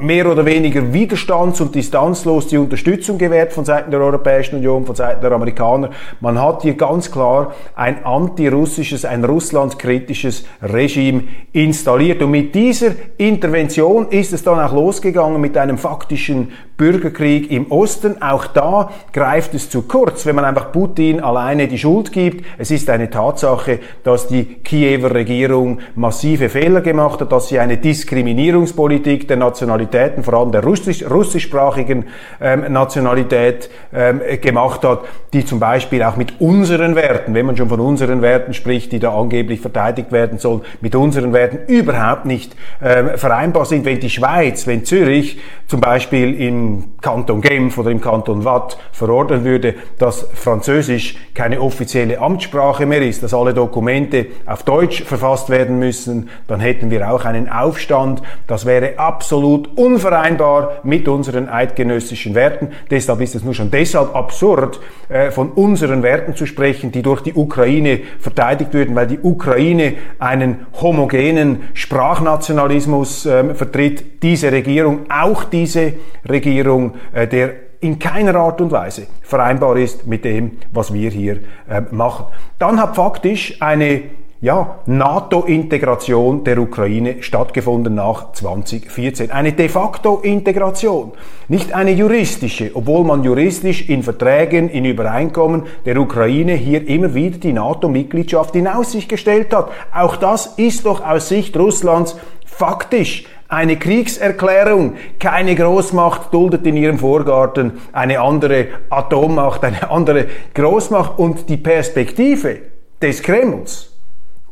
mehr 0.00 0.30
oder 0.30 0.44
weniger 0.44 0.80
widerstands- 0.92 1.60
und 1.60 1.74
distanzlos 1.74 2.46
die 2.48 2.58
Unterstützung 2.58 3.18
gewährt 3.18 3.52
von 3.52 3.64
Seiten 3.64 3.90
der 3.90 4.00
Europäischen 4.00 4.56
Union, 4.56 4.86
von 4.86 4.94
Seiten 4.94 5.20
der 5.20 5.32
Amerikaner. 5.32 5.90
Man 6.20 6.40
hat 6.40 6.62
hier 6.62 6.74
ganz 6.74 7.10
klar 7.10 7.54
ein 7.74 8.04
antirussisches, 8.04 9.04
ein 9.04 9.24
russlandkritisches 9.24 10.44
Regime 10.62 11.24
installiert. 11.52 12.22
Und 12.22 12.30
mit 12.30 12.54
dieser 12.54 12.92
Intervention 13.18 14.08
ist 14.08 14.32
es 14.32 14.42
dann 14.42 14.58
auch 14.58 14.72
losgegangen 14.72 15.40
mit 15.40 15.56
einem 15.56 15.78
faktischen 15.78 16.52
Bürgerkrieg 16.76 17.50
im 17.50 17.70
Osten. 17.70 18.22
Auch 18.22 18.46
da 18.46 18.90
greift 19.12 19.52
es 19.54 19.68
zu 19.68 19.82
kurz, 19.82 20.24
wenn 20.24 20.36
man 20.36 20.46
einfach 20.46 20.72
Putin 20.72 21.20
alleine 21.20 21.68
die 21.68 21.78
Schuld 21.78 22.10
gibt. 22.10 22.44
Es 22.56 22.70
ist 22.70 22.88
eine 22.88 23.10
Tatsache, 23.10 23.80
dass 24.02 24.28
die 24.28 24.44
Kiewer 24.44 25.14
Regierung 25.14 25.80
massive 25.94 26.48
Fehler 26.48 26.80
gemacht 26.80 27.20
hat, 27.20 27.32
dass 27.32 27.48
sie 27.48 27.58
eine 27.58 27.76
Diskriminierungspolitik 27.76 29.28
der 29.28 29.36
Nationalität 29.36 29.89
Nationalitäten, 29.90 30.22
vor 30.22 30.34
allem 30.34 30.52
der 30.52 30.62
russisch, 30.64 31.04
russischsprachigen 31.08 32.06
ähm, 32.40 32.72
Nationalität 32.72 33.70
ähm, 33.92 34.20
gemacht 34.40 34.84
hat, 34.84 35.00
die 35.32 35.44
zum 35.44 35.60
Beispiel 35.60 36.02
auch 36.02 36.16
mit 36.16 36.40
unseren 36.40 36.94
Werten, 36.94 37.34
wenn 37.34 37.46
man 37.46 37.56
schon 37.56 37.68
von 37.68 37.80
unseren 37.80 38.22
Werten 38.22 38.54
spricht, 38.54 38.92
die 38.92 38.98
da 38.98 39.14
angeblich 39.14 39.60
verteidigt 39.60 40.12
werden 40.12 40.38
sollen, 40.38 40.62
mit 40.80 40.94
unseren 40.94 41.32
Werten 41.32 41.58
überhaupt 41.66 42.26
nicht 42.26 42.56
ähm, 42.82 43.10
vereinbar 43.16 43.64
sind. 43.64 43.84
Wenn 43.84 44.00
die 44.00 44.10
Schweiz, 44.10 44.66
wenn 44.66 44.84
Zürich 44.84 45.38
zum 45.66 45.80
Beispiel 45.80 46.40
im 46.40 46.96
Kanton 47.00 47.40
Genf 47.40 47.78
oder 47.78 47.90
im 47.90 48.00
Kanton 48.00 48.44
Watt 48.44 48.78
verordnen 48.92 49.44
würde, 49.44 49.74
dass 49.98 50.26
Französisch 50.34 51.16
keine 51.34 51.60
offizielle 51.60 52.18
Amtssprache 52.18 52.86
mehr 52.86 53.02
ist, 53.02 53.22
dass 53.22 53.34
alle 53.34 53.54
Dokumente 53.54 54.26
auf 54.46 54.62
Deutsch 54.62 55.02
verfasst 55.02 55.48
werden 55.48 55.78
müssen, 55.78 56.28
dann 56.48 56.60
hätten 56.60 56.90
wir 56.90 57.10
auch 57.10 57.24
einen 57.24 57.48
Aufstand. 57.48 58.22
Das 58.46 58.66
wäre 58.66 58.98
absolut 58.98 59.70
unvereinbar 59.80 60.80
mit 60.82 61.08
unseren 61.08 61.48
eidgenössischen 61.48 62.34
Werten. 62.34 62.68
Deshalb 62.90 63.22
ist 63.22 63.34
es 63.34 63.42
nur 63.42 63.54
schon 63.54 63.70
deshalb 63.70 64.14
absurd, 64.14 64.78
äh, 65.08 65.30
von 65.30 65.52
unseren 65.52 66.02
Werten 66.02 66.36
zu 66.36 66.44
sprechen, 66.44 66.92
die 66.92 67.02
durch 67.02 67.22
die 67.22 67.32
Ukraine 67.32 68.00
verteidigt 68.18 68.74
würden, 68.74 68.94
weil 68.94 69.06
die 69.06 69.18
Ukraine 69.18 69.94
einen 70.18 70.66
homogenen 70.80 71.62
Sprachnationalismus 71.72 73.24
ähm, 73.24 73.54
vertritt. 73.54 74.22
Diese 74.22 74.52
Regierung, 74.52 75.06
auch 75.08 75.44
diese 75.44 75.94
Regierung 76.28 76.94
äh, 77.14 77.26
der 77.26 77.70
in 77.80 77.98
keiner 77.98 78.34
Art 78.34 78.60
und 78.60 78.72
Weise 78.72 79.06
vereinbar 79.22 79.78
ist 79.78 80.06
mit 80.06 80.26
dem, 80.26 80.58
was 80.70 80.92
wir 80.92 81.10
hier 81.10 81.38
äh, 81.68 81.80
machen. 81.90 82.26
Dann 82.58 82.78
hat 82.78 82.94
faktisch 82.94 83.56
eine 83.60 84.02
ja, 84.42 84.78
NATO-Integration 84.86 86.44
der 86.44 86.58
Ukraine 86.58 87.22
stattgefunden 87.22 87.94
nach 87.94 88.32
2014. 88.32 89.30
Eine 89.30 89.52
de 89.52 89.68
facto 89.68 90.20
Integration, 90.22 91.12
nicht 91.48 91.74
eine 91.74 91.90
juristische, 91.92 92.70
obwohl 92.72 93.04
man 93.04 93.22
juristisch 93.22 93.88
in 93.90 94.02
Verträgen, 94.02 94.70
in 94.70 94.86
Übereinkommen 94.86 95.64
der 95.84 95.98
Ukraine 95.98 96.54
hier 96.54 96.88
immer 96.88 97.14
wieder 97.14 97.36
die 97.36 97.52
NATO-Mitgliedschaft 97.52 98.56
in 98.56 98.66
Aussicht 98.66 99.10
gestellt 99.10 99.54
hat. 99.54 99.70
Auch 99.94 100.16
das 100.16 100.46
ist 100.56 100.86
doch 100.86 101.06
aus 101.06 101.28
Sicht 101.28 101.54
Russlands 101.58 102.16
faktisch 102.46 103.24
eine 103.48 103.76
Kriegserklärung. 103.76 104.94
Keine 105.18 105.54
Großmacht 105.54 106.32
duldet 106.32 106.66
in 106.66 106.76
ihrem 106.76 106.98
Vorgarten 106.98 107.72
eine 107.92 108.20
andere 108.20 108.68
Atommacht, 108.88 109.64
eine 109.64 109.90
andere 109.90 110.26
Großmacht. 110.54 111.18
Und 111.18 111.48
die 111.48 111.56
Perspektive 111.56 112.58
des 113.02 113.22
Kremls, 113.22 113.89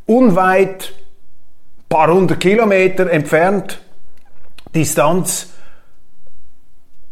unweit, 0.08 0.92
paar 1.88 2.12
hundert 2.12 2.40
Kilometer 2.40 3.08
entfernt, 3.10 3.80
Distanz, 4.74 5.52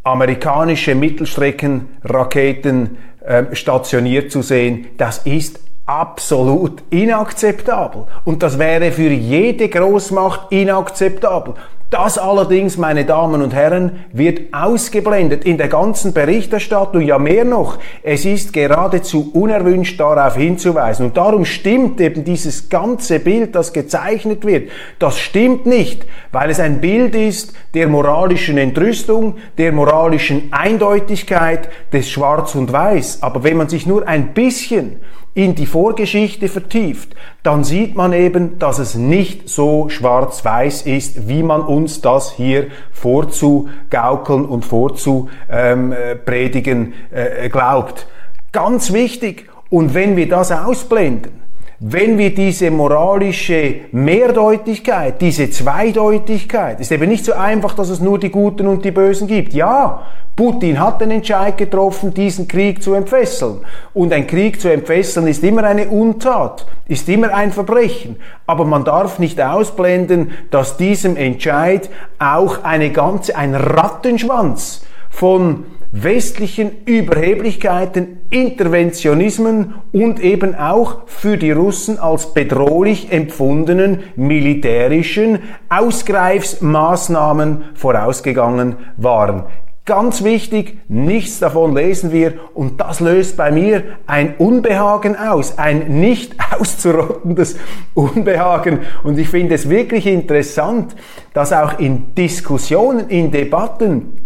amerikanische 0.02 0.94
Mittelstreckenraketen 0.94 2.98
äh, 3.20 3.54
stationiert 3.54 4.30
zu 4.30 4.42
sehen, 4.42 4.88
das 4.98 5.18
ist 5.18 5.60
absolut 5.84 6.82
inakzeptabel. 6.90 8.06
Und 8.24 8.42
das 8.42 8.58
wäre 8.58 8.92
für 8.92 9.10
jede 9.10 9.68
Großmacht 9.68 10.52
inakzeptabel. 10.52 11.54
Das 11.88 12.18
allerdings, 12.18 12.76
meine 12.78 13.04
Damen 13.04 13.42
und 13.42 13.54
Herren, 13.54 14.00
wird 14.12 14.52
ausgeblendet 14.52 15.44
in 15.44 15.56
der 15.56 15.68
ganzen 15.68 16.12
Berichterstattung. 16.12 17.02
Ja, 17.02 17.16
mehr 17.18 17.44
noch, 17.44 17.78
es 18.02 18.24
ist 18.24 18.52
geradezu 18.52 19.30
unerwünscht 19.32 20.00
darauf 20.00 20.34
hinzuweisen. 20.34 21.06
Und 21.06 21.16
darum 21.16 21.44
stimmt 21.44 22.00
eben 22.00 22.24
dieses 22.24 22.68
ganze 22.68 23.20
Bild, 23.20 23.54
das 23.54 23.72
gezeichnet 23.72 24.44
wird. 24.44 24.70
Das 24.98 25.16
stimmt 25.16 25.66
nicht, 25.66 26.06
weil 26.32 26.50
es 26.50 26.58
ein 26.58 26.80
Bild 26.80 27.14
ist 27.14 27.54
der 27.74 27.86
moralischen 27.86 28.58
Entrüstung, 28.58 29.36
der 29.56 29.70
moralischen 29.70 30.52
Eindeutigkeit 30.52 31.68
des 31.92 32.10
Schwarz 32.10 32.56
und 32.56 32.72
Weiß. 32.72 33.22
Aber 33.22 33.44
wenn 33.44 33.56
man 33.56 33.68
sich 33.68 33.86
nur 33.86 34.08
ein 34.08 34.34
bisschen 34.34 34.96
in 35.36 35.54
die 35.54 35.66
Vorgeschichte 35.66 36.48
vertieft, 36.48 37.14
dann 37.42 37.62
sieht 37.62 37.94
man 37.94 38.14
eben, 38.14 38.58
dass 38.58 38.78
es 38.78 38.94
nicht 38.94 39.50
so 39.50 39.90
schwarz-weiß 39.90 40.80
ist, 40.82 41.28
wie 41.28 41.42
man 41.42 41.60
uns 41.60 42.00
das 42.00 42.32
hier 42.32 42.68
vorzugaukeln 42.90 44.46
und 44.46 44.64
vorzupredigen 44.64 46.94
äh, 47.10 47.50
glaubt. 47.50 48.06
Ganz 48.52 48.94
wichtig. 48.94 49.50
Und 49.68 49.92
wenn 49.92 50.16
wir 50.16 50.26
das 50.26 50.50
ausblenden, 50.50 51.32
wenn 51.78 52.16
wir 52.16 52.34
diese 52.34 52.70
moralische 52.70 53.74
Mehrdeutigkeit, 53.92 55.20
diese 55.20 55.50
Zweideutigkeit, 55.50 56.80
ist 56.80 56.90
eben 56.90 57.08
nicht 57.08 57.24
so 57.24 57.34
einfach, 57.34 57.74
dass 57.74 57.90
es 57.90 58.00
nur 58.00 58.18
die 58.18 58.30
Guten 58.30 58.66
und 58.66 58.82
die 58.84 58.92
Bösen 58.92 59.26
gibt. 59.26 59.52
Ja, 59.52 60.02
Putin 60.36 60.80
hat 60.80 61.02
den 61.02 61.10
Entscheid 61.10 61.58
getroffen, 61.58 62.14
diesen 62.14 62.48
Krieg 62.48 62.82
zu 62.82 62.94
entfesseln. 62.94 63.60
Und 63.92 64.12
ein 64.14 64.26
Krieg 64.26 64.58
zu 64.58 64.68
entfesseln 64.68 65.26
ist 65.26 65.44
immer 65.44 65.64
eine 65.64 65.88
Untat, 65.88 66.66
ist 66.88 67.08
immer 67.10 67.34
ein 67.34 67.52
Verbrechen. 67.52 68.16
Aber 68.46 68.64
man 68.64 68.84
darf 68.84 69.18
nicht 69.18 69.40
ausblenden, 69.40 70.30
dass 70.50 70.78
diesem 70.78 71.16
Entscheid 71.16 71.90
auch 72.18 72.64
eine 72.64 72.90
ganze, 72.90 73.36
ein 73.36 73.54
Rattenschwanz 73.54 74.82
von 75.10 75.64
westlichen 76.02 76.84
Überheblichkeiten, 76.84 78.18
Interventionismen 78.30 79.74
und 79.92 80.20
eben 80.20 80.54
auch 80.54 81.06
für 81.06 81.36
die 81.36 81.52
Russen 81.52 81.98
als 81.98 82.34
bedrohlich 82.34 83.12
empfundenen 83.12 84.00
militärischen 84.14 85.38
Ausgreifsmaßnahmen 85.68 87.64
vorausgegangen 87.74 88.76
waren. 88.96 89.44
Ganz 89.86 90.24
wichtig, 90.24 90.78
nichts 90.88 91.38
davon 91.38 91.76
lesen 91.76 92.10
wir 92.10 92.34
und 92.54 92.80
das 92.80 92.98
löst 92.98 93.36
bei 93.36 93.52
mir 93.52 93.84
ein 94.06 94.34
Unbehagen 94.36 95.16
aus, 95.16 95.58
ein 95.58 96.00
nicht 96.00 96.34
auszurottendes 96.58 97.56
Unbehagen. 97.94 98.80
Und 99.04 99.16
ich 99.16 99.28
finde 99.28 99.54
es 99.54 99.70
wirklich 99.70 100.08
interessant, 100.08 100.96
dass 101.34 101.52
auch 101.52 101.78
in 101.78 102.16
Diskussionen, 102.16 103.08
in 103.08 103.30
Debatten 103.30 104.25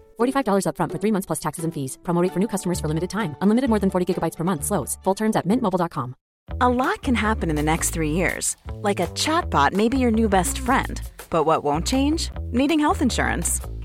$45 0.21 0.65
upfront 0.67 0.91
for 0.91 0.99
three 0.99 1.11
months 1.11 1.25
plus 1.25 1.39
taxes 1.39 1.65
and 1.65 1.73
fees. 1.73 1.97
Promo 2.03 2.27
for 2.33 2.39
new 2.39 2.47
customers 2.47 2.79
for 2.79 2.87
limited 2.87 3.09
time. 3.09 3.35
Unlimited 3.41 3.69
more 3.69 3.79
than 3.79 3.89
40 3.89 4.05
gigabytes 4.05 4.37
per 4.37 4.43
month. 4.43 4.63
Slows. 4.63 4.97
Full 5.03 5.15
terms 5.15 5.35
at 5.35 5.47
mintmobile.com. 5.47 6.15
A 6.59 6.69
lot 6.69 7.01
can 7.01 7.15
happen 7.15 7.49
in 7.49 7.55
the 7.55 7.63
next 7.63 7.91
three 7.91 8.11
years. 8.11 8.57
Like 8.81 8.99
a 8.99 9.07
chatbot 9.07 9.73
may 9.73 9.89
be 9.89 9.97
your 9.97 10.11
new 10.11 10.29
best 10.29 10.59
friend. 10.59 11.01
But 11.29 11.45
what 11.45 11.63
won't 11.63 11.87
change? 11.87 12.29
Needing 12.51 12.79
health 12.79 13.01
insurance. 13.01 13.61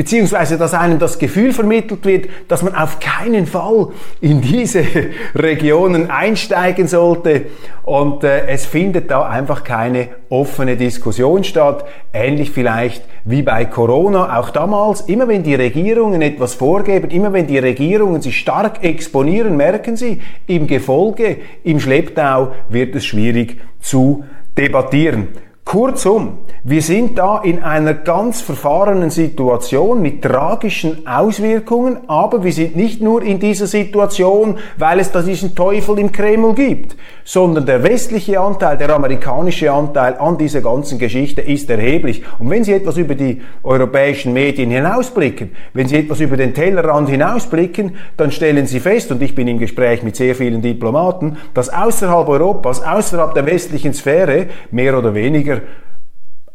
Beziehungsweise 0.00 0.56
dass 0.56 0.72
einem 0.72 0.98
das 0.98 1.18
Gefühl 1.18 1.52
vermittelt 1.52 2.06
wird, 2.06 2.30
dass 2.48 2.62
man 2.62 2.74
auf 2.74 3.00
keinen 3.00 3.46
Fall 3.46 3.88
in 4.22 4.40
diese 4.40 4.82
Regionen 5.34 6.10
einsteigen 6.10 6.88
sollte. 6.88 7.42
Und 7.82 8.24
äh, 8.24 8.46
es 8.46 8.64
findet 8.64 9.10
da 9.10 9.28
einfach 9.28 9.62
keine 9.62 10.08
offene 10.30 10.78
Diskussion 10.78 11.44
statt, 11.44 11.84
ähnlich 12.14 12.50
vielleicht 12.50 13.04
wie 13.26 13.42
bei 13.42 13.66
Corona, 13.66 14.38
auch 14.38 14.48
damals, 14.48 15.02
immer 15.02 15.28
wenn 15.28 15.42
die 15.42 15.54
Regierungen 15.54 16.22
etwas 16.22 16.54
vorgeben, 16.54 17.10
immer 17.10 17.34
wenn 17.34 17.46
die 17.46 17.58
Regierungen 17.58 18.22
sich 18.22 18.38
stark 18.38 18.82
exponieren, 18.82 19.54
merken 19.54 19.96
sie, 19.96 20.22
im 20.46 20.66
Gefolge, 20.66 21.36
im 21.62 21.78
Schlepptau 21.78 22.52
wird 22.70 22.94
es 22.94 23.04
schwierig 23.04 23.60
zu 23.80 24.24
debattieren. 24.56 25.28
Kurzum, 25.66 26.38
wir 26.62 26.82
sind 26.82 27.16
da 27.16 27.38
in 27.38 27.62
einer 27.62 27.94
ganz 27.94 28.42
verfahrenen 28.42 29.08
Situation 29.08 30.02
mit 30.02 30.20
tragischen 30.20 31.06
Auswirkungen, 31.06 31.98
aber 32.06 32.44
wir 32.44 32.52
sind 32.52 32.76
nicht 32.76 33.00
nur 33.00 33.22
in 33.22 33.38
dieser 33.38 33.66
Situation, 33.66 34.58
weil 34.76 35.00
es 35.00 35.10
da 35.10 35.22
diesen 35.22 35.54
Teufel 35.54 35.98
im 35.98 36.12
Kreml 36.12 36.54
gibt, 36.54 36.96
sondern 37.24 37.64
der 37.64 37.82
westliche 37.82 38.38
Anteil, 38.40 38.76
der 38.76 38.90
amerikanische 38.90 39.72
Anteil 39.72 40.18
an 40.18 40.36
dieser 40.36 40.60
ganzen 40.60 40.98
Geschichte 40.98 41.40
ist 41.40 41.70
erheblich. 41.70 42.22
Und 42.38 42.50
wenn 42.50 42.62
Sie 42.62 42.74
etwas 42.74 42.98
über 42.98 43.14
die 43.14 43.40
europäischen 43.62 44.34
Medien 44.34 44.70
hinausblicken, 44.70 45.52
wenn 45.72 45.88
Sie 45.88 45.96
etwas 45.96 46.20
über 46.20 46.36
den 46.36 46.52
Tellerrand 46.52 47.08
hinausblicken, 47.08 47.96
dann 48.18 48.32
stellen 48.32 48.66
Sie 48.66 48.80
fest, 48.80 49.10
und 49.10 49.22
ich 49.22 49.34
bin 49.34 49.48
im 49.48 49.58
Gespräch 49.58 50.02
mit 50.02 50.14
sehr 50.14 50.34
vielen 50.34 50.60
Diplomaten, 50.60 51.38
dass 51.54 51.72
außerhalb 51.72 52.28
Europas, 52.28 52.82
außerhalb 52.82 53.32
der 53.32 53.46
westlichen 53.46 53.94
Sphäre 53.94 54.48
mehr 54.70 54.98
oder 54.98 55.14
weniger 55.14 55.62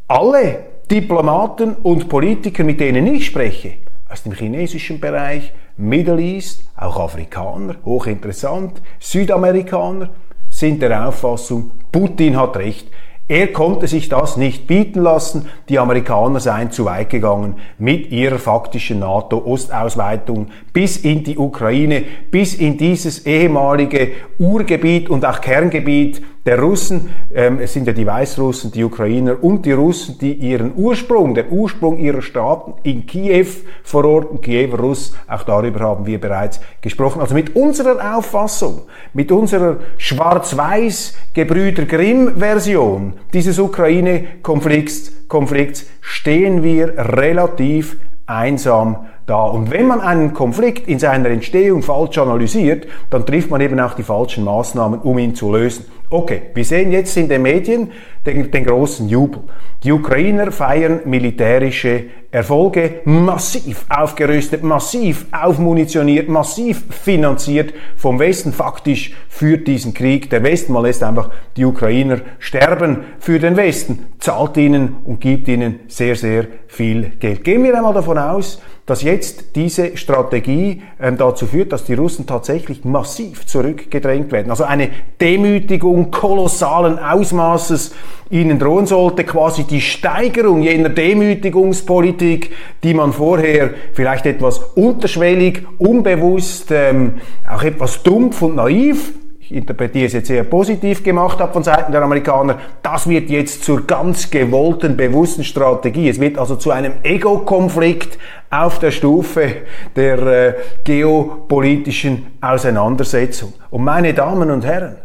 alle 0.08 0.66
Diplomaten 0.90 1.76
und 1.76 2.08
Politiker, 2.08 2.64
mit 2.64 2.80
denen 2.80 3.08
ich 3.08 3.26
spreche, 3.26 3.74
aus 4.10 4.24
dem 4.24 4.34
chinesischen 4.34 5.00
Bereich, 5.00 5.52
Middle 5.78 6.22
East, 6.22 6.70
auch 6.78 7.00
Afrikaner, 7.00 7.76
hochinteressant, 7.84 8.82
Südamerikaner, 9.00 10.12
sind 10.50 10.82
der 10.82 11.08
Auffassung, 11.08 11.72
Putin 11.92 12.38
hat 12.40 12.56
recht. 12.58 12.88
Er 13.28 13.48
konnte 13.52 13.88
sich 13.88 14.08
das 14.08 14.38
nicht 14.38 14.68
bieten 14.68 15.02
lassen. 15.02 15.50
Die 15.68 15.80
Amerikaner 15.80 16.40
seien 16.40 16.72
zu 16.72 16.86
weit 16.86 17.10
gegangen 17.10 17.56
mit 17.80 18.12
ihrer 18.12 18.38
faktischen 18.38 19.00
NATO-Ostausweitung 19.00 20.50
bis 20.72 20.98
in 20.98 21.24
die 21.24 21.38
Ukraine, 21.38 22.04
bis 22.30 22.54
in 22.54 22.78
dieses 22.78 23.26
ehemalige 23.26 24.12
Urgebiet 24.38 25.10
und 25.10 25.26
auch 25.26 25.42
Kerngebiet 25.42 26.22
der 26.46 26.60
Russen. 26.60 27.10
Ähm, 27.34 27.60
es 27.60 27.74
sind 27.74 27.88
ja 27.88 27.94
die 27.94 28.06
Weißrussen, 28.06 28.72
die 28.72 28.84
Ukrainer 28.84 29.44
und 29.44 29.66
die 29.66 29.72
Russen, 29.72 30.18
die 30.20 30.34
ihren 30.34 30.74
Ursprung, 30.76 31.34
der 31.34 31.52
Ursprung 31.52 31.98
ihrer 31.98 32.22
Staaten 32.22 32.74
in 32.84 33.06
Kiew 33.06 33.48
verorten, 33.84 34.42
Kiewer 34.42 34.80
Russ, 34.80 35.16
auch 35.28 35.44
darüber 35.44 35.80
haben 35.80 36.06
wir 36.06 36.20
bereits 36.20 36.60
gesprochen. 36.82 37.22
Also 37.22 37.34
mit 37.34 37.56
unserer 37.56 38.18
Auffassung, 38.18 38.82
mit 39.14 39.32
unserer 39.32 39.78
schwarz-weiß 39.98 41.16
Gebrüder 41.34 41.86
Grimm-Version 41.86 43.14
dieses 43.34 43.60
Ukraine-Konflikts 43.60 45.16
Konflikts 45.28 45.88
stehen 46.02 46.62
wir 46.62 46.94
relativ 46.98 47.98
einsam 48.28 49.08
da. 49.28 49.46
Und 49.46 49.72
wenn 49.72 49.88
man 49.88 50.02
einen 50.02 50.34
Konflikt 50.34 50.88
in 50.88 51.00
seiner 51.00 51.30
Entstehung 51.30 51.82
falsch 51.82 52.18
analysiert, 52.18 52.88
dann 53.10 53.26
trifft 53.26 53.50
man 53.50 53.62
eben 53.62 53.80
auch 53.80 53.94
die 53.94 54.04
falschen 54.04 54.44
Maßnahmen, 54.44 55.02
um 55.02 55.18
ihn 55.18 55.36
zu 55.36 55.52
lösen. 55.52 55.86
Okay, 56.10 56.44
wir 56.54 56.64
sehen 56.64 56.92
jetzt 56.92 57.18
in 57.18 57.28
den 57.28 57.42
Medien 57.42 57.92
den, 58.26 58.52
den 58.52 58.66
großen 58.66 59.10
Jubel. 59.10 59.42
Die 59.84 59.92
Ukrainer 59.92 60.52
feiern 60.52 61.02
militärische 61.06 62.06
Erfolge, 62.32 63.02
massiv 63.06 63.86
aufgerüstet, 63.90 64.62
massiv 64.64 65.26
aufmunitioniert, 65.32 66.30
massiv 66.30 66.84
finanziert 66.90 67.74
vom 67.98 68.20
Westen. 68.20 68.54
Faktisch 68.54 69.14
führt 69.36 69.68
diesen 69.68 69.94
Krieg 69.94 70.30
der 70.30 70.44
Westen. 70.44 70.72
Man 70.72 70.84
lässt 70.84 71.04
einfach 71.04 71.30
die 71.58 71.66
Ukrainer 71.66 72.22
sterben 72.40 73.00
für 73.20 73.38
den 73.38 73.58
Westen, 73.58 74.06
zahlt 74.18 74.56
ihnen 74.56 74.96
und 75.04 75.20
gibt 75.20 75.50
ihnen 75.50 75.82
sehr, 75.90 76.16
sehr 76.16 76.48
viel 76.68 77.12
Geld. 77.20 77.44
Gehen 77.44 77.62
wir 77.66 77.76
einmal 77.76 77.94
davon 77.94 78.18
aus, 78.18 78.62
dass 78.86 79.02
jetzt 79.02 79.58
diese 79.58 79.98
Strategie 79.98 80.84
ähm, 81.02 81.18
dazu 81.18 81.48
führt, 81.48 81.74
dass 81.74 81.84
die 81.84 81.96
Russen 81.96 82.28
tatsächlich 82.28 82.86
massiv 82.86 83.46
zurückgedrängt 83.46 84.32
werden. 84.32 84.52
Also 84.52 84.64
eine 84.64 84.90
Demütigung 85.20 86.12
kolossalen 86.12 86.98
Ausmaßes 86.98 87.94
ihnen 88.30 88.58
drohen 88.58 88.86
sollte, 88.86 89.26
quasi 89.26 89.66
die 89.66 89.82
Steigerung 89.82 90.62
jener 90.62 90.90
Demütigungspolitik, 90.90 92.52
die 92.84 92.94
man 92.94 93.12
vorher 93.12 93.72
vielleicht 93.94 94.28
etwas 94.28 94.60
unterschwellig, 94.60 95.64
unbewusst, 95.78 96.72
ähm, 96.72 97.16
auch 97.50 97.64
etwas 97.64 98.02
dumpf 98.02 98.42
und 98.42 98.56
naiv 98.56 99.12
ich 99.46 99.56
interpretiere 99.56 100.08
es 100.08 100.14
jetzt 100.14 100.28
sehr 100.28 100.44
positiv 100.44 101.04
gemacht 101.04 101.40
habe 101.40 101.54
von 101.54 101.62
Seiten 101.62 101.92
der 101.92 102.02
Amerikaner, 102.02 102.58
das 102.82 103.08
wird 103.08 103.30
jetzt 103.30 103.64
zur 103.64 103.86
ganz 103.86 104.32
gewollten, 104.32 104.98
bewussten 104.98 105.44
Strategie. 105.44 106.10
Es 106.10 106.20
wird 106.20 106.40
also 106.40 106.56
zu 106.56 106.72
einem 106.72 106.94
Ego-Konflikt 107.04 108.18
auf 108.50 108.80
der 108.80 108.90
Stufe 108.90 109.58
der 109.96 110.18
äh, 110.18 110.54
geopolitischen 110.84 112.26
Auseinandersetzung. 112.42 113.54
Und 113.70 113.84
meine 113.84 114.16
Damen 114.16 114.50
und 114.50 114.66
Herren, 114.66 114.96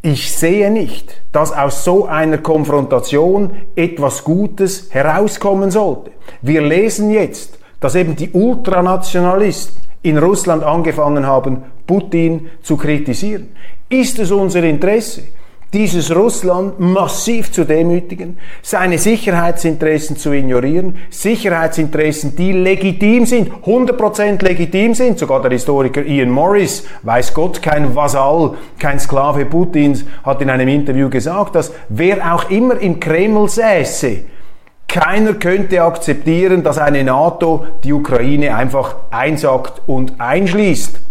ich 0.00 0.32
sehe 0.32 0.70
nicht, 0.70 1.20
dass 1.32 1.52
aus 1.52 1.84
so 1.84 2.06
einer 2.06 2.38
Konfrontation 2.38 3.56
etwas 3.74 4.24
Gutes 4.24 4.88
herauskommen 4.90 5.70
sollte. 5.70 6.12
Wir 6.40 6.62
lesen 6.62 7.10
jetzt, 7.10 7.58
dass 7.80 7.94
eben 7.94 8.16
die 8.16 8.30
Ultranationalisten 8.30 9.82
in 10.00 10.16
Russland 10.16 10.62
angefangen 10.62 11.26
haben, 11.26 11.64
Putin 11.86 12.48
zu 12.62 12.76
kritisieren. 12.76 13.48
Ist 13.88 14.18
es 14.18 14.30
unser 14.30 14.62
Interesse, 14.64 15.22
dieses 15.72 16.14
Russland 16.14 16.78
massiv 16.78 17.52
zu 17.52 17.64
demütigen, 17.64 18.38
seine 18.62 18.98
Sicherheitsinteressen 18.98 20.16
zu 20.16 20.32
ignorieren, 20.32 20.96
Sicherheitsinteressen, 21.10 22.36
die 22.36 22.52
legitim 22.52 23.26
sind, 23.26 23.50
100% 23.64 24.42
legitim 24.42 24.94
sind, 24.94 25.18
sogar 25.18 25.42
der 25.42 25.50
Historiker 25.50 26.02
Ian 26.02 26.30
Morris, 26.30 26.86
weiß 27.02 27.34
Gott, 27.34 27.60
kein 27.60 27.94
Vasall, 27.94 28.54
kein 28.78 28.98
Sklave 28.98 29.44
Putins, 29.44 30.04
hat 30.24 30.40
in 30.40 30.50
einem 30.50 30.68
Interview 30.68 31.10
gesagt, 31.10 31.56
dass 31.56 31.72
wer 31.88 32.34
auch 32.34 32.48
immer 32.48 32.80
im 32.80 32.98
Kreml 33.00 33.48
säße, 33.48 34.20
keiner 34.88 35.34
könnte 35.34 35.82
akzeptieren, 35.82 36.62
dass 36.62 36.78
eine 36.78 37.04
NATO 37.04 37.66
die 37.84 37.92
Ukraine 37.92 38.56
einfach 38.56 38.96
einsackt 39.10 39.82
und 39.86 40.18
einschließt. 40.20 41.05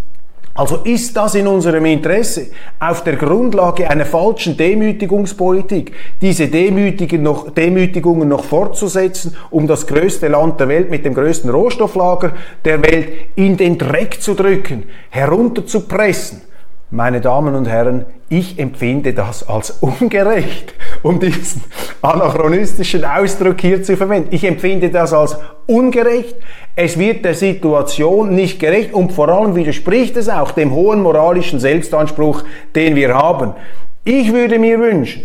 Also 0.56 0.76
ist 0.76 1.14
das 1.16 1.34
in 1.34 1.46
unserem 1.46 1.84
Interesse, 1.84 2.46
auf 2.80 3.04
der 3.04 3.16
Grundlage 3.16 3.90
einer 3.90 4.06
falschen 4.06 4.56
Demütigungspolitik 4.56 5.92
diese 6.22 6.48
Demütigen 6.48 7.22
noch, 7.22 7.50
Demütigungen 7.50 8.28
noch 8.28 8.42
fortzusetzen, 8.42 9.36
um 9.50 9.66
das 9.66 9.86
größte 9.86 10.28
Land 10.28 10.58
der 10.58 10.68
Welt 10.68 10.90
mit 10.90 11.04
dem 11.04 11.12
größten 11.12 11.50
Rohstofflager 11.50 12.32
der 12.64 12.82
Welt 12.82 13.08
in 13.34 13.58
den 13.58 13.76
Dreck 13.76 14.22
zu 14.22 14.34
drücken, 14.34 14.84
herunterzupressen? 15.10 16.40
Meine 16.90 17.20
Damen 17.20 17.54
und 17.54 17.68
Herren, 17.68 18.06
ich 18.28 18.58
empfinde 18.58 19.12
das 19.12 19.46
als 19.48 19.70
ungerecht, 19.80 20.72
um 21.02 21.20
diesen 21.20 21.62
anachronistischen 22.06 23.04
Ausdruck 23.04 23.60
hier 23.60 23.82
zu 23.82 23.96
verwenden. 23.96 24.28
Ich 24.30 24.44
empfinde 24.44 24.90
das 24.90 25.12
als 25.12 25.38
ungerecht. 25.66 26.36
Es 26.76 26.98
wird 26.98 27.24
der 27.24 27.34
Situation 27.34 28.34
nicht 28.34 28.60
gerecht 28.60 28.92
und 28.94 29.12
vor 29.12 29.28
allem 29.28 29.56
widerspricht 29.56 30.16
es 30.16 30.28
auch 30.28 30.52
dem 30.52 30.72
hohen 30.72 31.02
moralischen 31.02 31.58
Selbstanspruch, 31.58 32.44
den 32.74 32.94
wir 32.94 33.14
haben. 33.14 33.54
Ich 34.04 34.32
würde 34.32 34.58
mir 34.58 34.78
wünschen, 34.78 35.22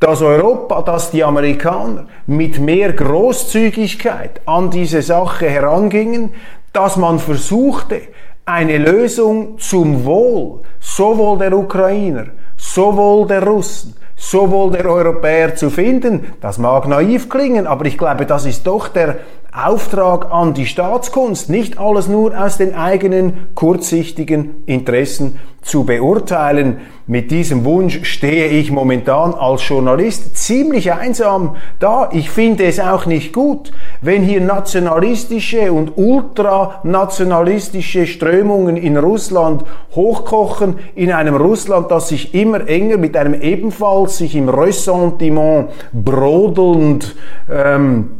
dass 0.00 0.20
Europa, 0.22 0.82
dass 0.82 1.10
die 1.10 1.24
Amerikaner 1.24 2.06
mit 2.26 2.60
mehr 2.60 2.92
Großzügigkeit 2.92 4.42
an 4.44 4.70
diese 4.70 5.02
Sache 5.02 5.48
herangingen, 5.48 6.34
dass 6.72 6.96
man 6.96 7.18
versuchte, 7.18 8.02
eine 8.44 8.78
Lösung 8.78 9.58
zum 9.58 10.04
Wohl 10.04 10.60
sowohl 10.80 11.38
der 11.38 11.56
Ukrainer, 11.56 12.26
sowohl 12.56 13.26
der 13.26 13.42
Russen, 13.42 13.94
sowohl 14.18 14.72
der 14.72 14.86
Europäer 14.86 15.54
zu 15.54 15.70
finden. 15.70 16.32
Das 16.40 16.58
mag 16.58 16.86
naiv 16.88 17.28
klingen, 17.28 17.66
aber 17.66 17.86
ich 17.86 17.96
glaube, 17.96 18.26
das 18.26 18.44
ist 18.44 18.66
doch 18.66 18.88
der 18.88 19.20
Auftrag 19.66 20.32
an 20.32 20.54
die 20.54 20.66
Staatskunst, 20.66 21.50
nicht 21.50 21.78
alles 21.78 22.06
nur 22.06 22.38
aus 22.38 22.58
den 22.58 22.74
eigenen 22.74 23.48
kurzsichtigen 23.54 24.62
Interessen 24.66 25.40
zu 25.62 25.84
beurteilen. 25.84 26.78
Mit 27.06 27.30
diesem 27.30 27.64
Wunsch 27.64 28.00
stehe 28.04 28.48
ich 28.48 28.70
momentan 28.70 29.32
als 29.34 29.66
Journalist 29.66 30.36
ziemlich 30.36 30.92
einsam 30.92 31.56
da. 31.80 32.10
Ich 32.12 32.28
finde 32.30 32.64
es 32.64 32.78
auch 32.78 33.06
nicht 33.06 33.32
gut, 33.32 33.72
wenn 34.00 34.22
hier 34.22 34.40
nationalistische 34.40 35.72
und 35.72 35.96
ultranationalistische 35.96 38.06
Strömungen 38.06 38.76
in 38.76 38.96
Russland 38.96 39.64
hochkochen, 39.94 40.76
in 40.94 41.10
einem 41.12 41.34
Russland, 41.34 41.90
das 41.90 42.08
sich 42.08 42.34
immer 42.34 42.68
enger 42.68 42.98
mit 42.98 43.16
einem 43.16 43.34
ebenfalls 43.34 44.18
sich 44.18 44.36
im 44.36 44.48
Ressentiment 44.48 45.70
brodelnd 45.92 47.16
ähm, 47.50 48.17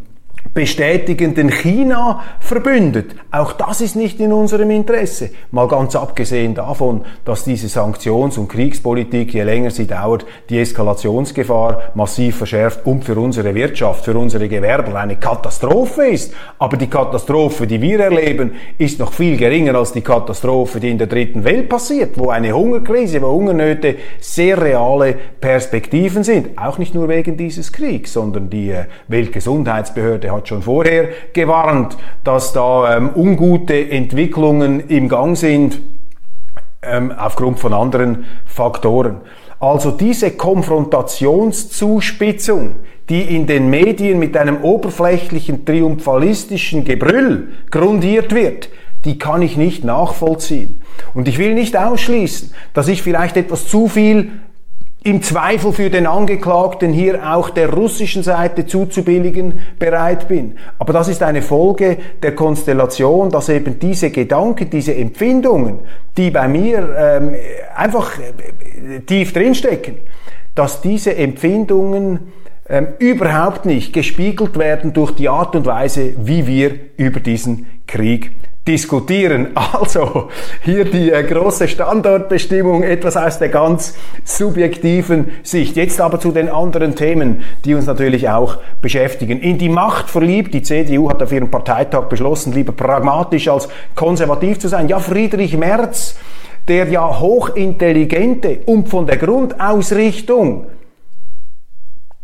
bestätigenden 0.54 1.50
China 1.50 2.22
verbündet. 2.40 3.14
Auch 3.30 3.52
das 3.52 3.80
ist 3.80 3.96
nicht 3.96 4.20
in 4.20 4.32
unserem 4.32 4.70
Interesse. 4.70 5.30
Mal 5.50 5.68
ganz 5.68 5.94
abgesehen 5.94 6.54
davon, 6.54 7.04
dass 7.24 7.44
diese 7.44 7.68
Sanktions- 7.68 8.38
und 8.38 8.48
Kriegspolitik, 8.48 9.34
je 9.34 9.42
länger 9.42 9.70
sie 9.70 9.87
dauert, 9.87 10.26
die 10.48 10.58
Eskalationsgefahr 10.58 11.90
massiv 11.94 12.37
verschärft 12.38 12.87
und 12.87 13.04
für 13.04 13.16
unsere 13.16 13.54
Wirtschaft, 13.54 14.04
für 14.04 14.16
unsere 14.16 14.48
Gewerber 14.48 14.94
eine 14.98 15.16
Katastrophe 15.16 16.06
ist. 16.06 16.32
Aber 16.58 16.76
die 16.76 16.88
Katastrophe, 16.88 17.66
die 17.66 17.80
wir 17.80 18.00
erleben, 18.00 18.52
ist 18.78 18.98
noch 18.98 19.12
viel 19.12 19.37
geringer 19.37 19.74
als 19.74 19.92
die 19.92 20.00
Katastrophe, 20.00 20.80
die 20.80 20.90
in 20.90 20.98
der 20.98 21.06
dritten 21.06 21.44
Welt 21.44 21.68
passiert, 21.68 22.18
wo 22.18 22.30
eine 22.30 22.52
Hungerkrise, 22.52 23.20
wo 23.22 23.28
Hungernöte 23.28 23.96
sehr 24.20 24.61
reale 24.61 25.14
Perspektiven 25.40 26.24
sind. 26.24 26.56
Auch 26.58 26.78
nicht 26.78 26.94
nur 26.94 27.08
wegen 27.08 27.37
dieses 27.37 27.72
Kriegs, 27.72 28.12
sondern 28.12 28.50
die 28.50 28.70
äh, 28.70 28.84
Weltgesundheitsbehörde 29.08 30.32
hat 30.32 30.38
schon 30.46 30.62
vorher 30.62 31.09
gewarnt, 31.33 31.96
dass 32.22 32.53
da 32.53 32.96
ähm, 32.96 33.11
ungute 33.16 33.90
Entwicklungen 33.90 34.88
im 34.88 35.09
Gang 35.09 35.37
sind 35.37 35.81
ähm, 36.83 37.11
aufgrund 37.11 37.59
von 37.59 37.72
anderen 37.72 38.27
Faktoren. 38.46 39.22
Also 39.59 39.90
diese 39.90 40.31
Konfrontationszuspitzung, 40.33 42.77
die 43.09 43.22
in 43.22 43.46
den 43.46 43.70
Medien 43.70 44.18
mit 44.18 44.37
einem 44.37 44.62
oberflächlichen 44.62 45.64
triumphalistischen 45.64 46.85
Gebrüll 46.85 47.48
grundiert 47.70 48.35
wird, 48.35 48.68
die 49.05 49.18
kann 49.18 49.42
ich 49.42 49.57
nicht 49.57 49.85
nachvollziehen. 49.85 50.81
Und 51.14 51.27
ich 51.27 51.38
will 51.38 51.55
nicht 51.55 51.77
ausschließen, 51.77 52.53
dass 52.74 52.88
ich 52.88 53.03
vielleicht 53.03 53.37
etwas 53.37 53.66
zu 53.66 53.88
viel 53.88 54.31
im 55.04 55.22
Zweifel 55.22 55.72
für 55.72 55.90
den 55.90 56.06
Angeklagten 56.06 56.92
hier 56.92 57.32
auch 57.32 57.50
der 57.50 57.72
russischen 57.72 58.22
Seite 58.22 58.66
zuzubilligen 58.66 59.61
bereit 59.78 60.26
bin. 60.26 60.56
Aber 60.78 60.92
das 60.92 61.08
ist 61.08 61.22
eine 61.22 61.40
Folge 61.40 61.98
der 62.22 62.34
Konstellation, 62.34 63.30
dass 63.30 63.48
eben 63.48 63.78
diese 63.78 64.11
Gedanken, 64.11 64.68
diese 64.70 64.94
Empfindungen, 64.94 65.78
die 66.16 66.30
bei 66.30 66.48
mir 66.48 66.96
ähm, 66.98 67.34
einfach 67.76 68.18
äh, 68.18 69.00
tief 69.00 69.32
drinstecken, 69.32 69.96
dass 70.56 70.80
diese 70.80 71.14
Empfindungen 71.14 72.32
ähm, 72.68 72.88
überhaupt 72.98 73.66
nicht 73.66 73.92
gespiegelt 73.92 74.58
werden 74.58 74.92
durch 74.92 75.12
die 75.12 75.28
Art 75.28 75.54
und 75.54 75.64
Weise, 75.64 76.14
wie 76.18 76.46
wir 76.46 76.74
über 76.96 77.20
diesen 77.20 77.66
Krieg 77.87 78.32
diskutieren. 78.68 79.48
Also 79.78 80.28
hier 80.62 80.85
die 80.85 81.11
äh, 81.11 81.22
große 81.22 81.68
Standortbestimmung, 81.68 82.83
etwas 82.83 83.16
aus 83.16 83.38
der 83.38 83.48
ganz 83.48 83.94
subjektiven 84.24 85.31
Sicht. 85.42 85.76
Jetzt 85.76 86.00
aber 86.00 86.20
zu 86.20 86.33
den 86.33 86.48
anderen 86.48 86.94
Themen, 86.94 87.44
die 87.64 87.74
uns 87.74 87.87
natürlich 87.87 88.28
auch 88.28 88.59
beschäftigen. 88.83 89.40
In 89.40 89.59
die 89.59 89.68
Macht 89.68 90.11
verliebt, 90.11 90.54
die 90.54 90.62
CDU 90.62 91.11
hat 91.11 91.22
auf 91.22 91.33
ihrem 91.33 91.50
Parteitag 91.50 92.09
beschlossen, 92.09 92.52
lieber 92.52 92.72
pragmatisch 92.72 93.48
als 93.48 93.68
konservativ 93.94 94.59
zu 94.59 94.68
sein. 94.68 94.88
Ja, 94.88 94.98
Friedrich 94.98 95.57
Merz, 95.57 96.16
der 96.66 96.88
ja 96.88 97.20
hochintelligente 97.20 98.61
und 98.66 98.88
von 98.88 99.07
der 99.07 99.16
Grundausrichtung 99.16 100.66